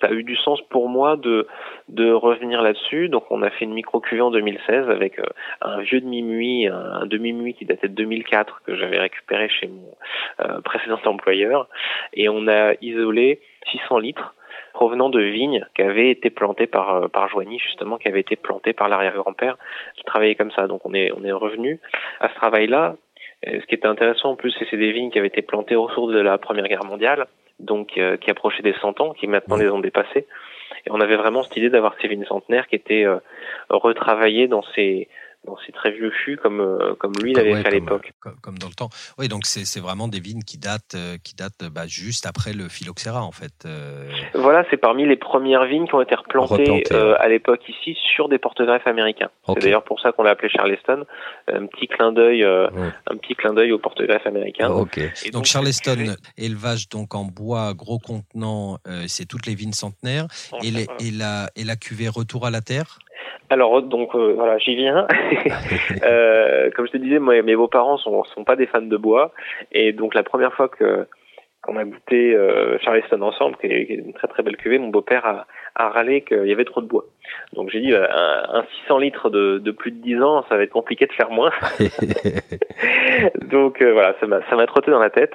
[0.00, 1.46] ça a eu du sens pour moi de
[1.88, 3.08] de revenir là-dessus.
[3.08, 5.24] Donc on a fait une micro cuvée en 2016 avec euh,
[5.62, 9.94] un vieux demi-muit, un, demi-muit qui datait de 2004 que j'avais récupéré chez mon
[10.40, 11.68] euh, précédent employeur
[12.12, 13.40] et on a isolé
[13.70, 14.34] 600 litres
[14.74, 18.36] provenant de vignes qui avaient été plantées par euh, par Joigny justement qui avaient été
[18.36, 19.56] plantées par l'arrière-grand-père
[19.96, 20.66] qui travaillait comme ça.
[20.66, 21.80] Donc on est on est revenu
[22.20, 22.96] à ce travail-là.
[23.44, 26.08] Ce qui était intéressant en plus, c'est des vignes qui avaient été plantées au cours
[26.08, 27.26] de la Première Guerre mondiale
[27.58, 30.26] donc euh, qui approchait des 100 ans, qui maintenant les ont dépassés.
[30.86, 33.18] Et on avait vraiment cette idée d'avoir ces vignes centenaires qui étaient euh,
[33.70, 35.08] retravaillées dans ces
[35.46, 38.12] dans ces très vieux fûts comme euh, comme lui l'avait fait à l'époque.
[38.20, 38.90] Comme, dans le temps.
[39.18, 42.68] Oui, donc c'est vraiment des vignes qui datent euh, qui datent bah, juste après le
[42.68, 43.64] phylloxéra en fait.
[43.64, 44.10] Euh.
[44.34, 48.38] Voilà, c'est parmi les premières vignes qui ont été replantées à l'époque ici sur des
[48.38, 49.30] porte-greffes américains.
[49.46, 51.04] C'est d'ailleurs pour ça qu'on l'a appelé Charleston,
[51.48, 54.70] un petit clin d'œil un petit clin d'œil aux porte-greffes américains.
[55.24, 60.26] Et donc, Charleston élevage donc en bois gros contenant, c'est toutes les vignes centenaires
[60.62, 62.98] et, et la et la cuvée retour à la terre?
[63.50, 65.06] Alors donc euh, voilà, j'y viens.
[66.02, 69.32] euh, comme je te disais, moi, mes beaux-parents sont sont pas des fans de bois,
[69.72, 71.06] et donc la première fois que
[71.66, 75.26] qu'on a goûté euh, Charleston ensemble, qui est, une très très belle cuvée, mon beau-père
[75.26, 77.04] a, a râlé qu'il y avait trop de bois.
[77.52, 80.56] Donc j'ai dit euh, un, un, 600 litres de, de, plus de 10 ans, ça
[80.56, 81.50] va être compliqué de faire moins.
[83.50, 85.34] donc euh, voilà, ça m'a ça m'a trotté dans la tête.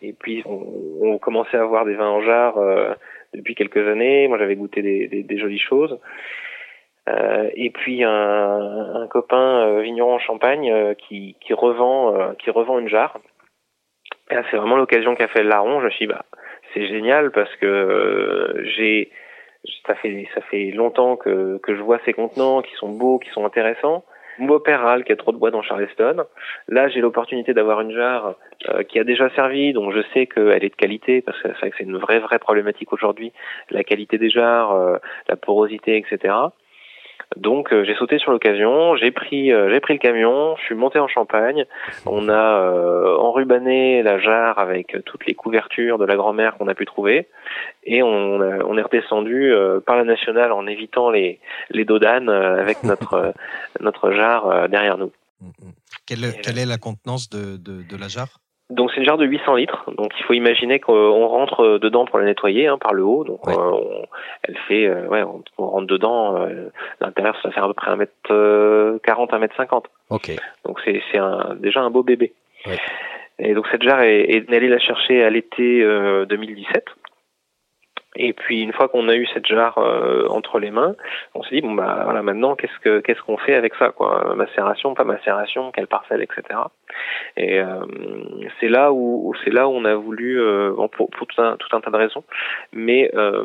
[0.00, 0.62] Et puis on,
[1.00, 2.94] on commençait à avoir des vins en jarre euh,
[3.34, 4.28] depuis quelques années.
[4.28, 5.98] Moi j'avais goûté des, des, des, jolies choses.
[7.08, 12.50] Euh, et puis un, un copain euh, vigneron en Champagne euh, qui, qui revend qui
[12.50, 13.18] revend une jarre.
[14.30, 15.80] Et là c'est vraiment l'occasion qu'a fait le larron.
[15.80, 16.24] Je me suis dit, bah
[16.72, 19.10] c'est génial parce que j'ai
[19.86, 23.30] ça fait ça fait longtemps que que je vois ces contenants qui sont beaux, qui
[23.30, 24.04] sont intéressants.
[24.38, 26.24] Mon râle qu'il y a trop de bois dans Charleston.
[26.68, 28.34] Là, j'ai l'opportunité d'avoir une jarre
[28.68, 31.58] euh, qui a déjà servi, donc je sais qu'elle est de qualité, parce que c'est
[31.58, 33.32] vrai que c'est une vraie, vraie problématique aujourd'hui,
[33.70, 34.96] la qualité des jarres, euh,
[35.28, 36.34] la porosité, etc.
[37.36, 40.74] Donc euh, j'ai sauté sur l'occasion, j'ai pris euh, j'ai pris le camion, je suis
[40.74, 41.64] monté en Champagne,
[42.06, 46.74] on a euh, enrubanné la jarre avec toutes les couvertures de la grand-mère qu'on a
[46.74, 47.28] pu trouver
[47.84, 49.52] et on, on est redescendu
[49.86, 53.34] par la nationale en évitant les les dos d'âne avec notre
[53.80, 55.12] notre jarre derrière nous.
[55.40, 55.72] Mm, mm.
[56.06, 58.41] Quelle, quelle est la contenance de, de, de la jarre?
[58.72, 62.18] Donc c'est une jarre de 800 litres, donc il faut imaginer qu'on rentre dedans pour
[62.18, 63.24] la nettoyer hein, par le haut.
[63.24, 63.54] Donc ouais.
[63.54, 64.06] euh, on,
[64.44, 66.36] elle fait, euh, ouais, on, on, rentre dedans.
[66.36, 66.70] Euh,
[67.00, 69.86] L'intérieur ça fait à peu près un mètre 40, un mètre 50.
[70.10, 70.32] Ok.
[70.64, 72.32] Donc c'est c'est un, déjà un beau bébé.
[72.66, 72.78] Ouais.
[73.38, 75.84] Et donc cette jarre est, est allée la chercher à l'été
[76.28, 76.84] 2017.
[78.14, 80.94] Et puis une fois qu'on a eu cette jarre euh, entre les mains,
[81.34, 84.34] on s'est dit bon bah voilà maintenant qu'est-ce que qu'est-ce qu'on fait avec ça quoi?
[84.34, 86.42] Macération pas macération quelle parcelle etc.
[87.36, 87.86] Et euh,
[88.60, 91.74] c'est là où c'est là où on a voulu euh, pour, pour tout, un, tout
[91.74, 92.24] un tas de raisons,
[92.72, 93.44] mais euh,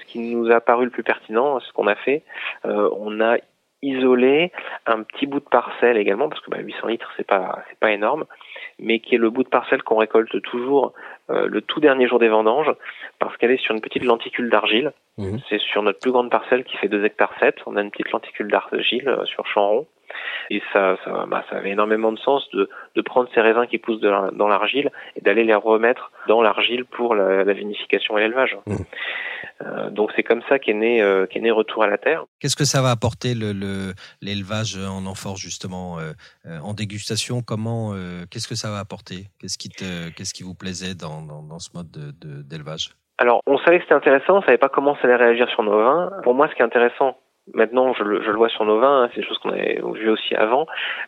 [0.00, 2.22] ce qui nous a paru le plus pertinent, ce qu'on a fait,
[2.64, 3.36] euh, on a
[3.82, 4.52] isolé
[4.86, 7.92] un petit bout de parcelle également parce que bah, 800 litres c'est pas c'est pas
[7.92, 8.26] énorme
[8.80, 10.92] mais qui est le bout de parcelle qu'on récolte toujours
[11.30, 12.72] euh, le tout dernier jour des vendanges,
[13.18, 14.92] parce qu'elle est sur une petite lenticule d'argile.
[15.18, 15.38] Mmh.
[15.48, 18.10] C'est sur notre plus grande parcelle qui fait 2 hectares 7, on a une petite
[18.10, 19.86] lenticule d'argile euh, sur champ rond.
[20.50, 23.78] Et ça, ça, bah, ça avait énormément de sens de, de prendre ces raisins qui
[23.78, 28.18] poussent de la, dans l'argile et d'aller les remettre dans l'argile pour la, la, vinification
[28.18, 28.56] et l'élevage.
[28.66, 28.76] Mmh.
[29.62, 32.24] Euh, donc c'est comme ça qu'est né, euh, qu'est né Retour à la Terre.
[32.40, 33.92] Qu'est-ce que ça va apporter le, le,
[34.22, 36.12] l'élevage en amphore justement euh,
[36.62, 37.42] en dégustation?
[37.42, 37.94] Comment
[38.30, 39.26] Qu'est-ce que ça va apporter?
[39.40, 42.90] Qu'est-ce qui te, qu'est-ce qui vous plaisait dans, dans, dans ce mode de, de, d'élevage?
[43.18, 45.76] Alors, on savait que c'était intéressant, on savait pas comment ça allait réagir sur nos
[45.76, 46.10] vins.
[46.22, 47.18] Pour moi, ce qui est intéressant,
[47.54, 49.80] Maintenant, je le, je le, vois sur nos vins, hein, c'est des choses qu'on avait
[49.94, 50.66] vues aussi avant.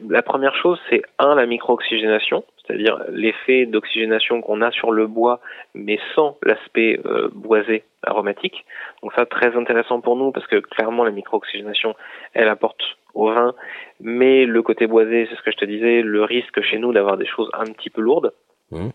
[0.08, 5.40] La première chose, c'est un, la micro-oxygénation, c'est-à-dire l'effet d'oxygénation qu'on a sur le bois,
[5.74, 8.64] mais sans l'aspect euh, boisé aromatique.
[9.02, 11.94] Donc ça, très intéressant pour nous, parce que clairement, la micro-oxygénation,
[12.34, 12.82] elle apporte
[13.14, 13.54] au vin,
[14.00, 17.16] mais le côté boisé, c'est ce que je te disais, le risque chez nous d'avoir
[17.16, 18.32] des choses un petit peu lourdes.
[18.70, 18.88] Mmh.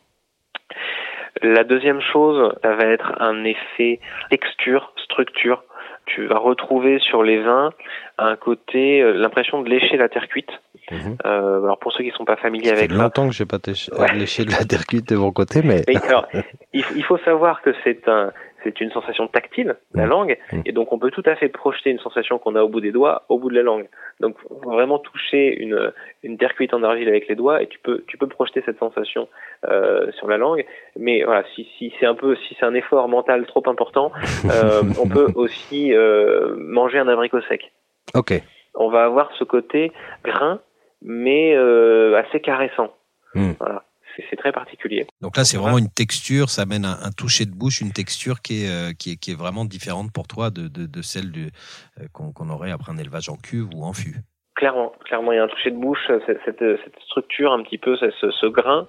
[1.43, 5.63] La deuxième chose, ça va être un effet texture, structure
[6.07, 7.71] tu vas retrouver sur les vins
[8.17, 10.49] un côté, euh, l'impression de lécher la terre cuite.
[10.89, 10.95] Mmh.
[11.25, 12.97] Euh, alors pour ceux qui sont pas familiers avec ça.
[12.97, 14.13] longtemps que j'ai pas ouais.
[14.13, 15.83] léché de la terre cuite de mon côté, mais.
[16.07, 16.27] Alors,
[16.73, 18.31] il, il, faut savoir que c'est un,
[18.63, 20.09] c'est une sensation tactile, la mmh.
[20.09, 20.61] langue, mmh.
[20.65, 22.91] et donc on peut tout à fait projeter une sensation qu'on a au bout des
[22.91, 23.87] doigts au bout de la langue.
[24.19, 25.91] Donc vraiment toucher une,
[26.23, 28.79] une terre cuite en argile avec les doigts et tu peux tu peux projeter cette
[28.79, 29.27] sensation
[29.69, 30.65] euh, sur la langue.
[30.97, 34.11] Mais voilà, si, si c'est un peu si c'est un effort mental trop important,
[34.45, 37.71] euh, on peut aussi euh, manger un abricot sec.
[38.15, 38.33] Ok.
[38.75, 39.91] On va avoir ce côté
[40.23, 40.59] grain,
[41.01, 42.93] mais euh, assez caressant.
[43.33, 43.51] Mmh.
[43.59, 43.83] Voilà
[44.29, 45.07] c'est très particulier.
[45.21, 48.41] Donc là, c'est vraiment une texture, ça amène un, un, toucher de bouche, une texture
[48.41, 51.31] qui est, euh, qui est, qui est vraiment différente pour toi de, de, de celle
[51.35, 54.17] euh, qu'on qu aurait après un élevage en cuve ou en fût.
[54.55, 57.77] Clairement, clairement, il y a un toucher de bouche, cette, cette, cette structure un petit
[57.77, 58.87] peu, ce, ce, grain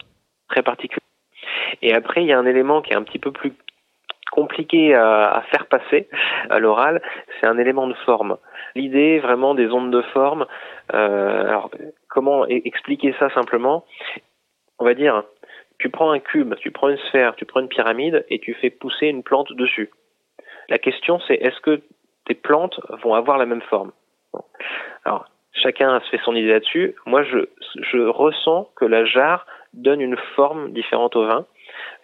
[0.49, 1.03] très particulier.
[1.83, 3.53] Et après, il y a un élément qui est un petit peu plus
[4.31, 6.09] compliqué à, à faire passer
[6.51, 7.03] à l'oral,
[7.41, 8.37] c'est un élément de forme.
[8.75, 10.47] L'idée vraiment des ondes de forme.
[10.95, 11.71] Euh, alors
[12.09, 13.85] comment expliquer ça simplement?
[14.79, 15.25] On va dire,
[15.79, 18.71] tu prends un cube, tu prends une sphère, tu prends une pyramide et tu fais
[18.71, 19.91] pousser une plante dessus.
[20.69, 21.83] La question c'est est-ce que
[22.27, 23.93] tes plantes vont avoir la même forme?
[25.05, 26.95] Alors, chacun se fait son idée là-dessus.
[27.07, 27.49] Moi, je,
[27.81, 31.47] je ressens que la jarre donne une forme différente au vin.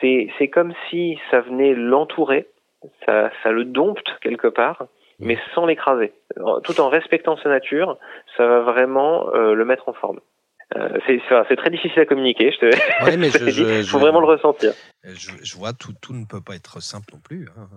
[0.00, 2.48] C'est comme si ça venait l'entourer,
[3.06, 4.86] ça, ça le dompte quelque part,
[5.18, 6.12] mais sans l'écraser.
[6.64, 7.98] Tout en respectant sa nature,
[8.36, 10.20] ça va vraiment euh, le mettre en forme.
[10.76, 12.50] Euh, c'est très difficile à communiquer.
[12.52, 13.04] Je te...
[13.04, 14.72] ouais, mais je, faut vraiment le ressentir.
[15.04, 17.48] Je, vois tout, tout ne peut pas être simple non plus.
[17.56, 17.68] Hein.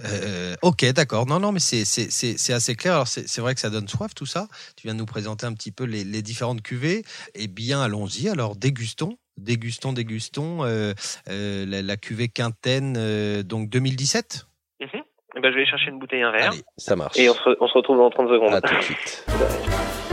[0.00, 1.26] Euh, euh, ok, d'accord.
[1.26, 2.94] Non, non, mais c'est assez clair.
[2.94, 4.46] Alors c'est vrai que ça donne soif tout ça.
[4.76, 7.02] Tu viens de nous présenter un petit peu les, les différentes cuvées.
[7.34, 8.28] Eh bien, allons-y.
[8.28, 9.16] Alors dégustons.
[9.40, 10.92] Dégustons, dégustons euh,
[11.28, 14.46] euh la, la, cuvée Quintaine, euh, donc 2017
[14.80, 15.02] mm -hmm.
[15.36, 16.52] eh ben, Je vais chercher une bouteille, un verre.
[16.52, 17.16] Allez, ça marche.
[17.18, 18.54] Et on se, on se retrouve dans 30 secondes.
[18.54, 19.26] À tout de suite.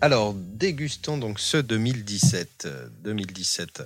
[0.00, 2.68] Alors, dégustons donc ce 2017.
[3.04, 3.82] 2017.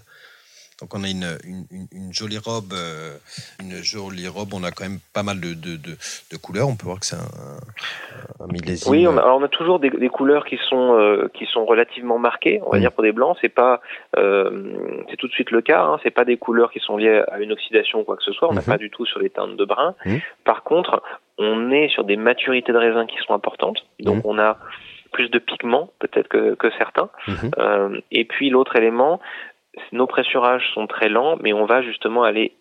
[0.81, 3.19] Donc on a une, une, une, jolie robe, euh,
[3.61, 4.55] une jolie robe.
[4.55, 5.97] On a quand même pas mal de, de, de,
[6.33, 6.69] de couleurs.
[6.69, 8.91] On peut voir que c'est un, un, millésime.
[8.91, 12.19] Oui, on a, on a toujours des, des, couleurs qui sont euh, qui sont relativement
[12.19, 12.63] marquées.
[12.65, 13.83] On va dire pour des blancs, c'est pas
[14.17, 15.83] euh, c'est tout de suite le cas.
[15.83, 18.33] Hein, c'est pas des couleurs qui sont liées à une oxydation ou quoi que ce
[18.33, 18.49] soit.
[18.49, 18.65] On n'a mmh.
[18.65, 19.95] pas du tout sur des teintes de brun.
[20.07, 20.17] Mmh.
[20.45, 21.03] Par contre,
[21.37, 23.85] on est sur des maturités de raisin qui sont importantes.
[23.99, 24.57] Donc on a
[25.13, 27.11] plus de pigments peut-être que, que certains.
[27.59, 29.21] Euh, et puis l'autre élément,
[29.93, 32.53] nos pressurages sont très lents, mais on va justement aller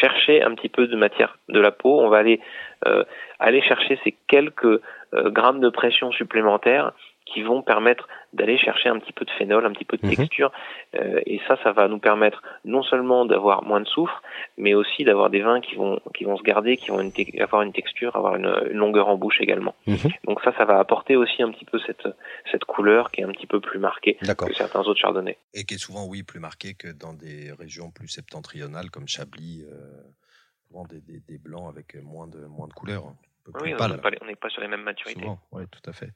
[0.00, 2.00] chercher un petit peu de matière de la peau.
[2.00, 2.40] On va aller
[2.86, 3.04] euh,
[3.38, 6.92] aller chercher ces quelques euh, grammes de pression supplémentaires
[7.32, 10.14] qui vont permettre d'aller chercher un petit peu de phénol, un petit peu de mhm.
[10.14, 10.52] texture.
[10.94, 14.22] Euh, et ça, ça va nous permettre non seulement d'avoir moins de soufre,
[14.56, 17.62] mais aussi d'avoir des vins qui vont qui vont se garder, qui vont une avoir
[17.62, 19.74] une texture, avoir une, une, longueur en bouche également.
[19.86, 20.10] Mhm.
[20.24, 22.08] Donc ça, ça va apporter aussi un petit peu cette
[22.50, 25.38] cette couleur qui est un petit peu plus marquée que certains autres chardonnays.
[25.54, 29.64] Et qui est souvent, oui, plus marquée que dans des régions plus septentrionales comme Chablis,
[29.70, 33.12] euh, des, des, des, blancs avec moins de moins de couleurs.
[33.60, 35.26] Oui, on n'est pas, sur les mêmes maturités.
[35.52, 36.12] Oui, tout à fait.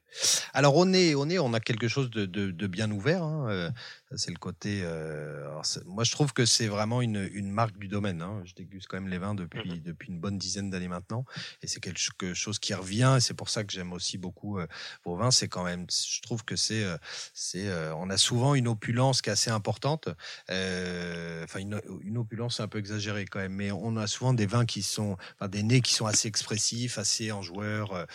[0.53, 3.23] Alors on est, on est, on a quelque chose de, de, de bien ouvert.
[3.23, 3.47] Hein.
[3.49, 3.69] Euh,
[4.15, 4.81] c'est le côté.
[4.83, 5.49] Euh,
[5.85, 8.21] moi, je trouve que c'est vraiment une, une, marque du domaine.
[8.21, 8.41] Hein.
[8.45, 9.83] Je déguste quand même les vins depuis mm-hmm.
[9.83, 11.25] depuis une bonne dizaine d'années maintenant,
[11.61, 13.15] et c'est quelque chose qui revient.
[13.17, 14.67] Et c'est pour ça que j'aime aussi beaucoup euh,
[15.03, 15.31] vos vins.
[15.31, 16.97] C'est quand même, je trouve que c'est, euh,
[17.33, 17.65] c'est,
[17.95, 20.09] on a souvent une opulence qui est assez importante.
[20.49, 24.65] Enfin, une, une opulence un peu exagérée quand même, mais on a souvent des vins
[24.65, 28.05] qui sont, enfin, des nez qui sont assez expressifs, assez en joueur,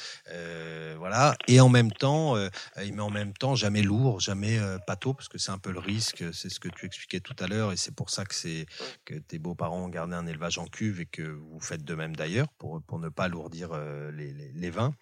[0.98, 1.34] voilà.
[1.48, 2.36] Et en même temps,
[2.76, 6.24] mais en même temps, jamais lourd, jamais pâteau, parce que c'est un peu le risque,
[6.32, 8.66] c'est ce que tu expliquais tout à l'heure, et c'est pour ça que c'est
[9.04, 12.16] que tes beaux-parents ont gardé un élevage en cuve et que vous faites de même
[12.16, 14.92] d'ailleurs pour pour ne pas alourdir euh, les, les, les, vins.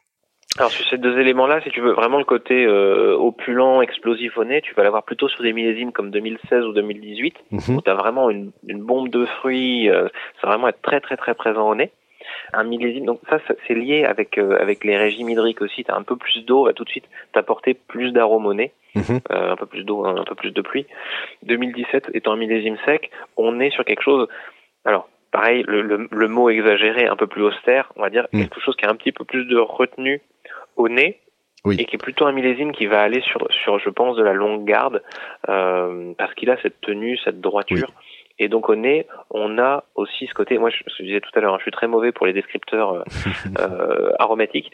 [0.56, 4.44] Alors sur ces deux éléments-là, si tu veux vraiment le côté euh, opulent, explosif au
[4.44, 7.58] nez, tu vas l'avoir plutôt sur des millésimes comme 2016 ou 2018, mmh.
[7.74, 10.08] où tu as vraiment une, une, bombe de fruits, euh,
[10.40, 11.92] ça va vraiment être très très très présent au nez
[12.52, 13.04] un millésime.
[13.04, 15.84] Donc ça, c'est lié avec euh, avec les régimes hydriques aussi.
[15.84, 18.72] Tu as un peu plus d'eau, va tout de suite t'apporter plus d'arôme au nez,
[18.94, 19.20] mhm.
[19.32, 20.86] euh, un peu plus d'eau, un peu plus de pluie.
[21.44, 24.28] 2017 étant un millésime sec, on est sur quelque chose.
[24.84, 28.42] Alors pareil, le, le, le mot exagéré, un peu plus austère, on va dire mhm.
[28.42, 30.20] quelque chose qui a un petit peu plus de retenue
[30.76, 31.20] au nez.
[31.64, 31.74] Oui.
[31.80, 34.32] et qui est plutôt un millésime qui va aller sur, sur je pense, de la
[34.32, 35.02] longue garde,
[35.48, 37.92] euh, parce qu'il a cette tenue, cette droiture.
[37.96, 38.04] Oui.
[38.38, 40.58] Et donc au nez, on a aussi ce côté.
[40.58, 42.92] Moi, je, je disais tout à l'heure, hein, je suis très mauvais pour les descripteurs
[42.92, 43.02] euh,
[43.58, 44.70] euh, aromatiques,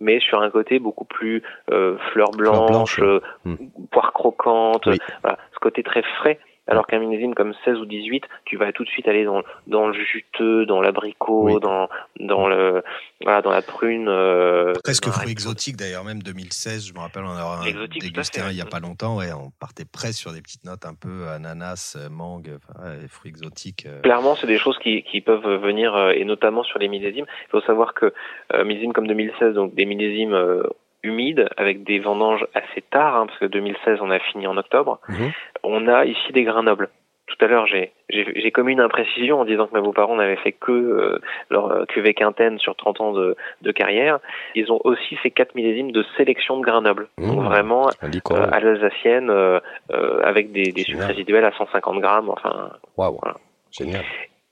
[0.00, 3.00] mais sur un côté beaucoup plus euh, fleur blanche, fleur blanche.
[3.00, 3.56] Euh,
[3.90, 4.98] poire croquante, oui.
[5.22, 6.38] voilà, ce côté très frais.
[6.66, 9.88] Alors qu'un millésime comme 16 ou 18, tu vas tout de suite aller dans, dans
[9.88, 11.60] le juteux, dans l'abricot, oui.
[11.60, 11.88] dans,
[12.20, 12.82] dans le,
[13.22, 14.08] voilà, dans la prune.
[14.08, 17.62] Euh, presque fruit exotique d'ailleurs, même 2016, je me rappelle, on a
[18.00, 20.86] dégusté un il y a pas longtemps, ouais, on partait presque sur des petites notes
[20.86, 23.86] un peu ananas, mangue, enfin, ouais, fruits exotiques.
[23.86, 24.00] Euh.
[24.02, 27.26] Clairement, c'est des choses qui, qui peuvent venir, euh, et notamment sur les millésimes.
[27.46, 28.12] Il faut savoir que
[28.54, 30.62] euh, millésime comme 2016, donc des millésimes euh,
[31.06, 35.00] humide avec des vendanges assez tard, hein, parce que 2016 on a fini en octobre.
[35.08, 35.26] Mmh.
[35.62, 36.90] On a ici des grains nobles.
[37.26, 40.70] Tout à l'heure, j'ai commis une imprécision en disant que mes beaux-parents n'avaient fait que
[40.70, 44.20] euh, leur euh, cuvée quintaine sur 30 ans de, de, carrière.
[44.54, 47.08] Ils ont aussi ces quatre millésimes de sélection de grains nobles.
[47.18, 47.26] Mmh.
[47.26, 49.58] Donc vraiment euh, à l'alsacienne euh,
[49.90, 52.30] euh, avec des, des sucres résiduels à 150 grammes.
[52.30, 53.18] Enfin, wow.
[53.20, 53.36] voilà.
[53.72, 54.04] Génial.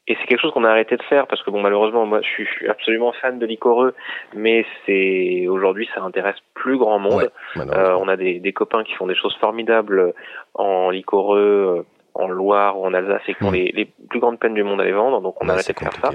[0.07, 2.29] Et c'est quelque chose qu'on a arrêté de faire parce que bon malheureusement moi je
[2.29, 3.95] suis, je suis absolument fan de licoreux
[4.35, 7.31] mais c'est aujourd'hui ça intéresse plus grand monde.
[7.57, 10.13] Ouais, euh, on a des, des, copains qui font des choses formidables
[10.53, 13.55] en licoreux, en Loire ou en Alsace et qui ont mmh.
[13.55, 15.79] les, les, plus grandes peines du monde à les vendre donc on a arrêté de
[15.79, 16.11] faire ça.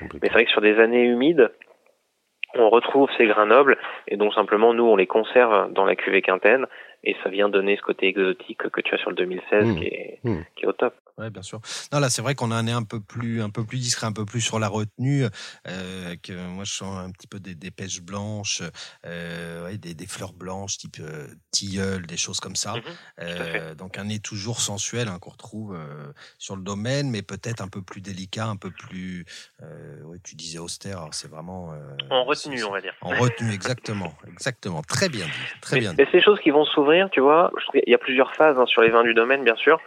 [0.00, 1.50] Mais c'est vrai que sur des années humides
[2.56, 3.76] on retrouve ces grains nobles
[4.06, 6.66] et donc simplement nous on les conserve dans la cuvée quintaine
[7.02, 9.74] et ça vient donner ce côté exotique que tu as sur le 2016 mmh.
[9.74, 10.36] qui, est, mmh.
[10.54, 10.94] qui est au top.
[11.16, 11.60] Ouais, bien sûr.
[11.92, 14.06] Non, là, c'est vrai qu'on a un nez un peu plus, un peu plus discret,
[14.06, 15.26] un peu plus sur la retenue.
[15.68, 18.62] Euh, que moi, je sens un petit peu des, des pêches blanches,
[19.06, 22.74] euh, ouais, des, des, fleurs blanches, type euh, tilleul, des choses comme ça.
[23.20, 25.78] Euh, donc un nez toujours sensuel hein, qu'on retrouve
[26.38, 29.24] sur le domaine, mais peut-être un peu plus délicat, un peu plus.
[29.60, 31.06] Ouais, tu disais austère.
[31.12, 31.74] C'est vraiment.
[32.10, 32.94] en retenue, on va dire.
[33.02, 34.82] En retenue, exactement, exactement.
[34.82, 35.94] Très bien dit, très mais, bien.
[35.96, 38.82] Mais ces choses qui vont s'ouvrir, tu vois, il y a plusieurs phases hein, sur
[38.82, 39.80] les vins du domaine, bien sûr.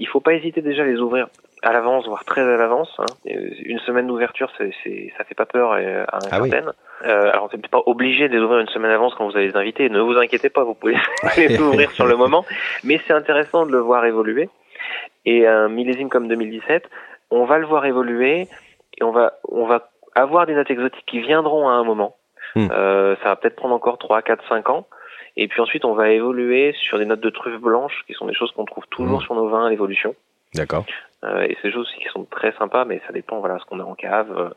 [0.00, 1.28] il faut pas hésiter déjà les ouvrir
[1.62, 2.90] à l'avance, voire très à l'avance.
[2.98, 3.06] Hein.
[3.24, 4.72] Une semaine d'ouverture, c'est,
[5.16, 6.50] ça fait pas peur à un ah oui.
[6.52, 9.48] euh, alors, c'est pas obligé de les ouvrir une semaine à l'avance quand vous avez
[9.48, 9.88] des invités.
[9.88, 10.96] Ne vous inquiétez pas, vous pouvez
[11.36, 12.44] les ouvrir sur le moment.
[12.82, 14.50] Mais c'est intéressant de le voir évoluer.
[15.24, 16.88] Et un millésime comme 2017,
[17.30, 18.48] on va le voir évoluer
[18.98, 22.16] et on va, on va avoir des notes exotiques qui viendront à un moment.
[22.54, 22.68] Hmm.
[22.70, 24.86] Euh, ça va peut-être prendre encore 3, 4, 5 ans.
[25.36, 28.34] Et puis ensuite, on va évoluer sur des notes de truffes blanches, qui sont des
[28.34, 29.24] choses qu'on trouve toujours Mmh.
[29.24, 30.14] sur nos vins à l'évolution.
[30.54, 30.86] D'accord.
[31.24, 33.64] Euh, et c'est des choses aussi qui sont très sympas, mais ça dépend, voilà, ce
[33.64, 34.30] qu'on a en cave.
[34.36, 34.50] Euh,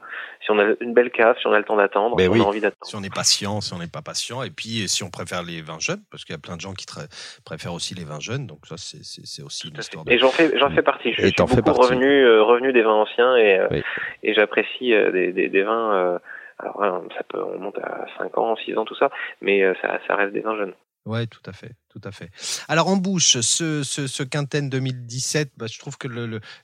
[0.43, 2.41] si on a une belle cave, si on a le temps d'attendre, Ben si oui.
[2.41, 2.85] on a envie d'attendre.
[2.85, 5.61] Si on est patient, si on n'est pas patient, et puis si on préfère les
[5.61, 7.07] vins jeunes, parce qu'il y a plein de gens qui tra-
[7.45, 10.09] préfèrent aussi les vins jeunes, donc ça c'est c'est- c'est aussi une histoire fait.
[10.09, 10.15] de.
[10.15, 11.13] Et j'en fais, j'en fais partie.
[11.13, 11.93] Je Et suis t'en fais beaucoup partie.
[11.93, 13.81] revenu, euh, revenu des vins anciens et, euh, Oui.
[14.23, 15.93] et j'apprécie euh, des, des, des vins.
[15.95, 16.19] euh,
[16.59, 19.09] alors, voilà, ça peut, on monte à 5 ans, 6 ans, tout ça,
[19.41, 20.73] mais euh, ça, ça reste des vins jeunes.
[21.07, 22.29] Ouais, tout à fait, tout à fait.
[22.67, 26.09] Alors en bouche, ce, ce, Quintaine 2017, bah, je trouve que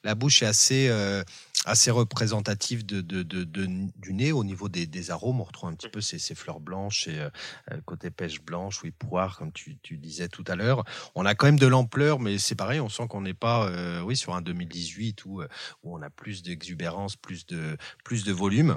[0.03, 1.23] la bouche est assez, euh,
[1.63, 5.39] assez représentative de, de, de, du nez au niveau des, des arômes.
[5.39, 7.29] On retrouve un petit peu ces, ces fleurs blanches et euh,
[7.71, 10.83] euh, côté pêche blanche, oui, poire, comme tu, tu disais tout à l'heure.
[11.15, 13.71] On a quand même de l'ampleur, mais c'est pareil, on sent qu'on n'est pas,
[14.03, 15.41] oui, sur un 2018 où,
[15.83, 18.75] où on a plus d'exubérance, plus de, plus de volume.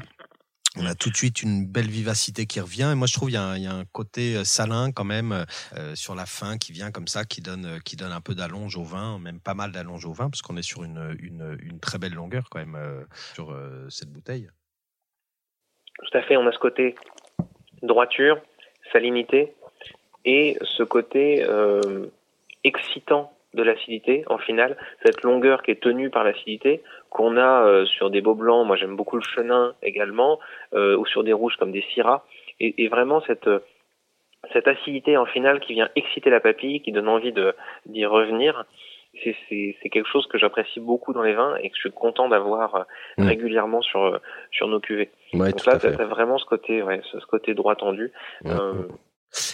[0.78, 2.90] On a tout de suite une belle vivacité qui revient.
[2.92, 4.92] Et moi, je trouve il y a un, il y a un côté euh, salin
[4.92, 8.12] quand même euh, sur la fin qui vient comme ça, qui donne, euh, qui donne
[8.12, 10.84] un peu d'allonge au vin, même pas mal d'allonge au vin, parce qu'on est sur
[10.84, 13.02] une, une, une très belle longueur quand même euh,
[13.34, 14.50] sur euh, cette bouteille.
[15.98, 16.94] Tout à fait, on a ce côté
[17.82, 18.38] droiture,
[18.92, 19.54] salinité
[20.26, 22.08] et ce côté euh,
[22.64, 27.86] excitant de l'acidité en finale, cette longueur qui est tenue par l'acidité qu'on a euh,
[27.86, 30.38] sur des beaux blancs, moi j'aime beaucoup le chenin également,
[30.74, 32.22] euh, ou sur des rouges comme des syrahs,
[32.60, 33.60] et, et vraiment cette euh,
[34.52, 37.54] cette acidité en finale qui vient exciter la papille, qui donne envie de
[37.86, 38.64] d'y revenir.
[39.24, 39.34] C'est,
[39.90, 42.84] quelque chose que j'apprécie beaucoup dans les vins et que je suis content d'avoir
[43.16, 43.26] Mm.
[43.26, 45.10] régulièrement sur sur nos cuvées.
[45.32, 48.12] Ouais, Donc là, t'as t'as vraiment ce côté, ouais, ce ce côté droit tendu.
[48.44, 48.86] Euh,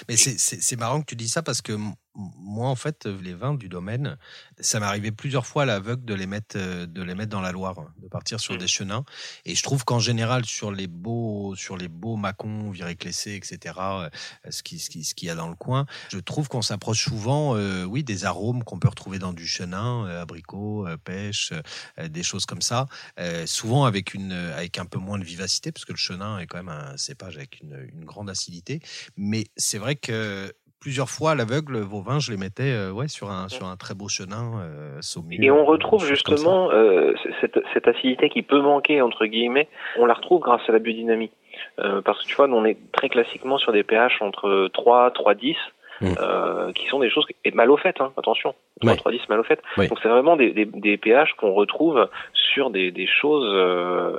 [0.09, 1.73] Mais c'est- c'est c'est marrant que tu dis ça parce que
[2.15, 4.19] moi, en fait, les vins du domaine,
[4.61, 7.41] ça m'est arrivé plusieurs fois à l'aveugle de les mettre, euh, de les mettre dans
[7.41, 8.59] la Loire, de partir sur Mhm.
[8.61, 9.05] des chenins.
[9.45, 14.11] Et je trouve qu'en général, sur les beaux, sur les beaux macons, viré-clessés, etc., euh,
[14.51, 17.03] ce qui, ce qui, ce qu'il y a dans le coin, je trouve qu'on s'approche
[17.05, 21.53] souvent, euh, oui, des arômes qu'on peut retrouver dans du chenin, euh, abricot, euh, pêche,
[21.99, 22.87] euh, des choses comme ça.
[23.19, 26.47] Euh, souvent avec une, avec un peu moins de vivacité, parce que le chenin est
[26.47, 28.81] quand même un cépage avec une, une grande acidité.
[29.17, 30.53] Mais c'est vrai que
[30.83, 33.77] plusieurs fois à l'aveugle, vos vins, je les mettais euh, ouais, sur, un, sur un
[33.77, 35.01] très beau chenin euh.
[35.31, 40.15] Et on retrouve justement euh, cette, cette acidité qui peut manquer entre guillemets, on la
[40.15, 41.31] retrouve grâce à la biodynamie.
[41.79, 45.35] Euh, parce que tu vois, on est très classiquement sur des pH entre 3, 3,
[45.35, 45.55] 10,
[46.03, 46.15] Mm.
[46.21, 48.97] euh, qui sont des choses et mal au fait, hein, attention, 3, Ouais.
[48.97, 49.61] 3, 10 mal au fait.
[49.79, 49.89] Oui.
[49.89, 54.19] Donc c'est vraiment des, des, des pH qu'on retrouve sur des, des choses euh,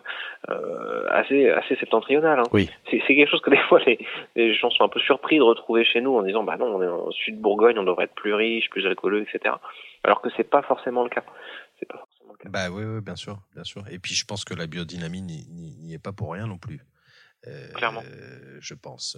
[0.49, 2.39] euh, assez, assez septentrionales.
[2.39, 2.49] Hein.
[2.53, 2.69] Oui.
[2.89, 3.99] C'est c'est quelque chose que des fois les,
[4.35, 6.81] les gens sont un peu surpris de retrouver chez nous en disant bah non, on
[6.81, 9.55] est en sud de Bourgogne, on devrait être plus riche, plus alcooleux, etc.
[10.03, 11.23] Alors que c'est pas forcément le cas.
[11.79, 12.49] C'est pas forcément le cas.
[12.49, 13.81] Bah oui, oui, bien sûr, bien sûr.
[13.91, 16.79] Et puis je pense que la biodynamie n'y est pas pour rien non plus.
[17.47, 18.03] Euh, Clairement.
[18.63, 19.17] Je pense.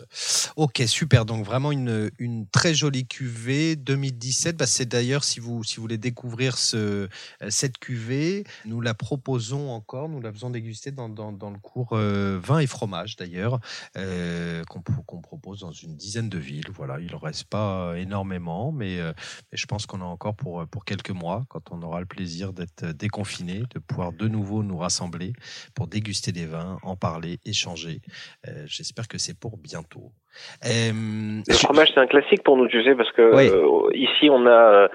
[0.56, 1.26] Ok, super.
[1.26, 2.10] Donc vraiment une,
[2.52, 4.58] très jolie cuvée 2017.
[4.58, 7.08] Bah, c'est d'ailleurs si vous si vous voulez découvrir ce euh,
[7.50, 10.10] cette cuvée, nous la proposons encore.
[10.10, 13.60] Nous la faisons déguster dans, dans, le cours euh, vin et fromage d'ailleurs
[13.98, 16.70] euh, qu'on qu'on propose dans une dizaine de villes.
[16.74, 19.14] Voilà, il en reste pas énormément, mais, euh,
[19.52, 22.52] mais je pense qu'on a encore pour pour quelques mois quand on aura le plaisir
[22.52, 25.34] d'être déconfiné, de pouvoir de nouveau nous rassembler
[25.76, 28.02] pour déguster des vins, en parler, échanger.
[28.48, 30.12] Euh, J'espère que c'est pour bientôt.
[30.66, 33.48] Euh, Le fromage, c'est un classique pour nous, tu sais, parce que Oui.
[33.50, 34.90] euh, ici, on a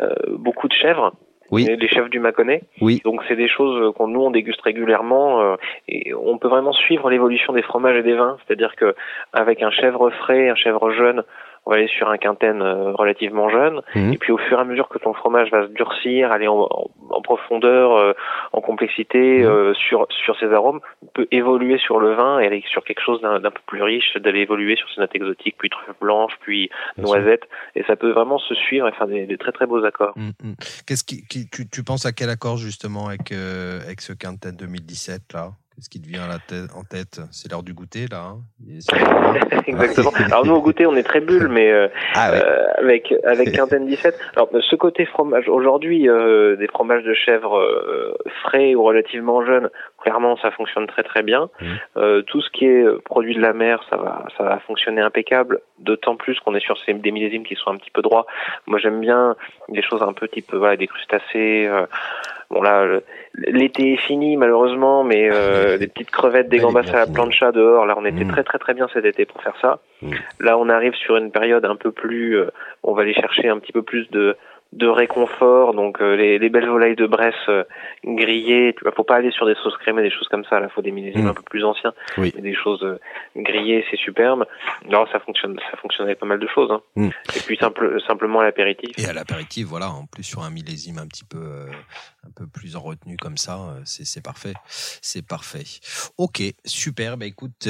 [0.00, 1.12] euh, beaucoup de chèvres.
[1.50, 1.66] Oui.
[1.78, 2.62] Les chèvres du Mâconnais.
[2.80, 3.02] Oui.
[3.04, 5.42] Donc, c'est des choses qu'on nous, on déguste régulièrement.
[5.42, 5.56] euh,
[5.86, 8.38] et on peut vraiment suivre l'évolution des fromages et des vins.
[8.46, 8.94] C'est-à-dire que
[9.34, 11.22] avec un chèvre frais, un chèvre jeune,
[11.64, 13.80] on va aller sur un quintaine euh, relativement jeune.
[13.94, 14.12] Mhm.
[14.12, 16.60] Et puis, au fur et à mesure que ton fromage va se durcir, aller en,
[16.62, 18.12] en- en profondeur, euh,
[18.52, 19.74] en complexité mmh.
[19.74, 20.80] sur sur ces arômes
[21.14, 24.40] peut évoluer sur le vin et aller sur quelque chose d'un peu plus riche, d'aller
[24.40, 27.42] évoluer sur ces notes exotiques, puis truffe blanche, puis noisette,
[27.74, 30.12] et ça peut vraiment se suivre et faire des, très très beaux accords.
[30.16, 30.52] Mmh, mmh.
[30.86, 35.50] Qu'est-ce qui, tu, tu penses à quel accord justement avec avec ce quintet 2017 là?
[35.74, 37.20] Qu'est-ce qui te vient la tête, en tête?
[37.30, 38.34] C'est l'heure du goûter, là.
[38.34, 38.40] Hein
[39.66, 40.10] Exactement.
[40.26, 43.86] Alors nous au goûter, on est très bulle, mais euh, ah euh, avec avec Quintaine
[43.86, 44.18] 17.
[44.36, 47.58] Alors ce côté fromage, aujourd'hui, euh, des fromages de chèvre
[48.42, 49.70] frais ou relativement jeunes,
[50.02, 51.48] clairement, ça fonctionne très très bien.
[51.60, 52.22] Mmh.
[52.26, 55.60] tout ce qui est produit de la mer, ça va ça va fonctionner impeccable.
[55.78, 58.26] D'autant plus qu'on est sur ces, des millésimes qui sont un petit peu droits.
[58.66, 59.36] Moi, j'aime bien
[59.68, 61.68] des choses un peu type voilà, des crustacés.
[62.52, 63.00] Bon là,
[63.34, 67.86] l'été est fini malheureusement, mais euh, des petites crevettes, des gambas à la plancha dehors,
[67.86, 68.28] là on était mm.
[68.28, 69.80] très très très bien cet été pour faire ça.
[70.02, 70.10] Mm.
[70.40, 72.50] Là on arrive sur une période un peu plus, euh,
[72.82, 74.36] on va aller chercher un petit peu plus de
[74.72, 75.74] de réconfort.
[75.74, 77.64] Donc euh, les, les, belles volailles de Bresse euh,
[78.04, 80.60] grillées, tu vois, faut pas aller sur des sauces crémées, des choses comme ça.
[80.60, 81.28] Là, faut des millésimes mm.
[81.28, 82.32] un peu plus anciens, oui.
[82.38, 82.98] des choses euh,
[83.36, 84.46] grillées, c'est superbe.
[84.88, 86.70] Alors ça fonctionne, ça fonctionne avec pas mal de choses.
[86.70, 86.80] Hein.
[86.96, 87.08] Mm.
[87.36, 88.98] Et puis simple, simplement l'apéritif.
[88.98, 91.66] Et à l'apéritif, voilà, en plus sur un millésime un petit peu,
[92.26, 95.64] un peu plus en retenue comme ça, c'est parfait, c'est parfait.
[96.16, 97.18] Ok, super.
[97.18, 97.68] Bah écoute,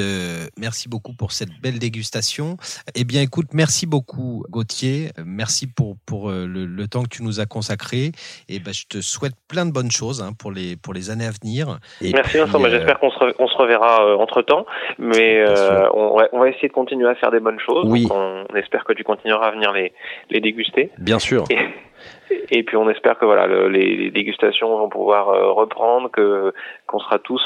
[0.57, 2.57] merci beaucoup pour cette belle dégustation.
[2.95, 7.39] Eh bien, écoute, merci beaucoup Gauthier, merci pour pour le, le temps que tu nous
[7.39, 8.11] as consacré.
[8.49, 11.25] Et ben, je te souhaite plein de bonnes choses hein, pour, les, pour les années
[11.25, 11.79] à venir.
[12.01, 14.65] Merci Vincent, bah, euh, j'espère qu'on se, se, reverra euh, entre temps.
[14.99, 17.85] Mais euh, on, va, on, va, essayer de continuer à faire des bonnes choses.
[17.87, 18.07] Oui.
[18.11, 19.91] on, espère que tu continueras à venir les,
[20.29, 20.91] les déguster.
[20.99, 21.45] Bien sûr.
[22.51, 26.53] Et, puis on espère que voilà les, dégustations vont pouvoir reprendre, que
[26.87, 27.41] qu'on sera tous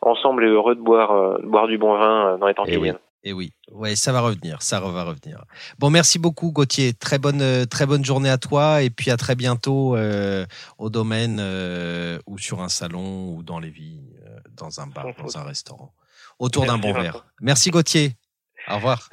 [0.00, 2.98] ensemble et heureux de boire, de boire du bon vin dans les temps qui viennent.
[3.24, 5.44] Et oui, ouais, ça va revenir, ça va revenir.
[5.78, 6.94] Bon, merci beaucoup Gauthier.
[6.94, 10.46] Très bonne, euh, très bonne journée à toi et puis à très bientôt euh,
[10.78, 14.14] au domaine euh, ou sur un salon ou dans les villes,
[14.56, 15.92] dans un bar, dans un restaurant,
[16.38, 17.26] autour d'un bon verre.
[17.40, 18.16] Merci Gauthier.
[18.68, 19.08] Au revoir.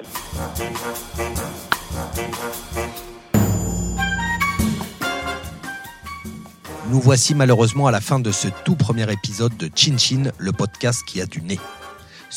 [6.88, 10.52] Nous voici malheureusement à la fin de ce tout premier épisode de Chin Chin, le
[10.52, 11.58] podcast qui a du nez.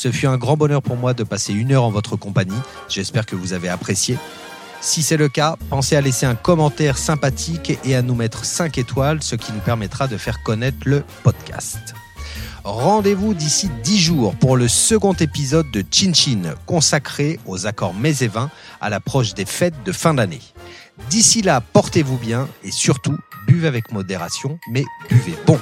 [0.00, 2.56] Ce fut un grand bonheur pour moi de passer une heure en votre compagnie.
[2.88, 4.16] J'espère que vous avez apprécié.
[4.80, 8.78] Si c'est le cas, pensez à laisser un commentaire sympathique et à nous mettre 5
[8.78, 11.94] étoiles, ce qui nous permettra de faire connaître le podcast.
[12.64, 18.22] Rendez-vous d'ici 10 jours pour le second épisode de Chin Chin consacré aux accords mets
[18.22, 20.40] et vins à l'approche des fêtes de fin d'année.
[21.10, 25.60] D'ici là, portez-vous bien et surtout, buvez avec modération, mais buvez bon.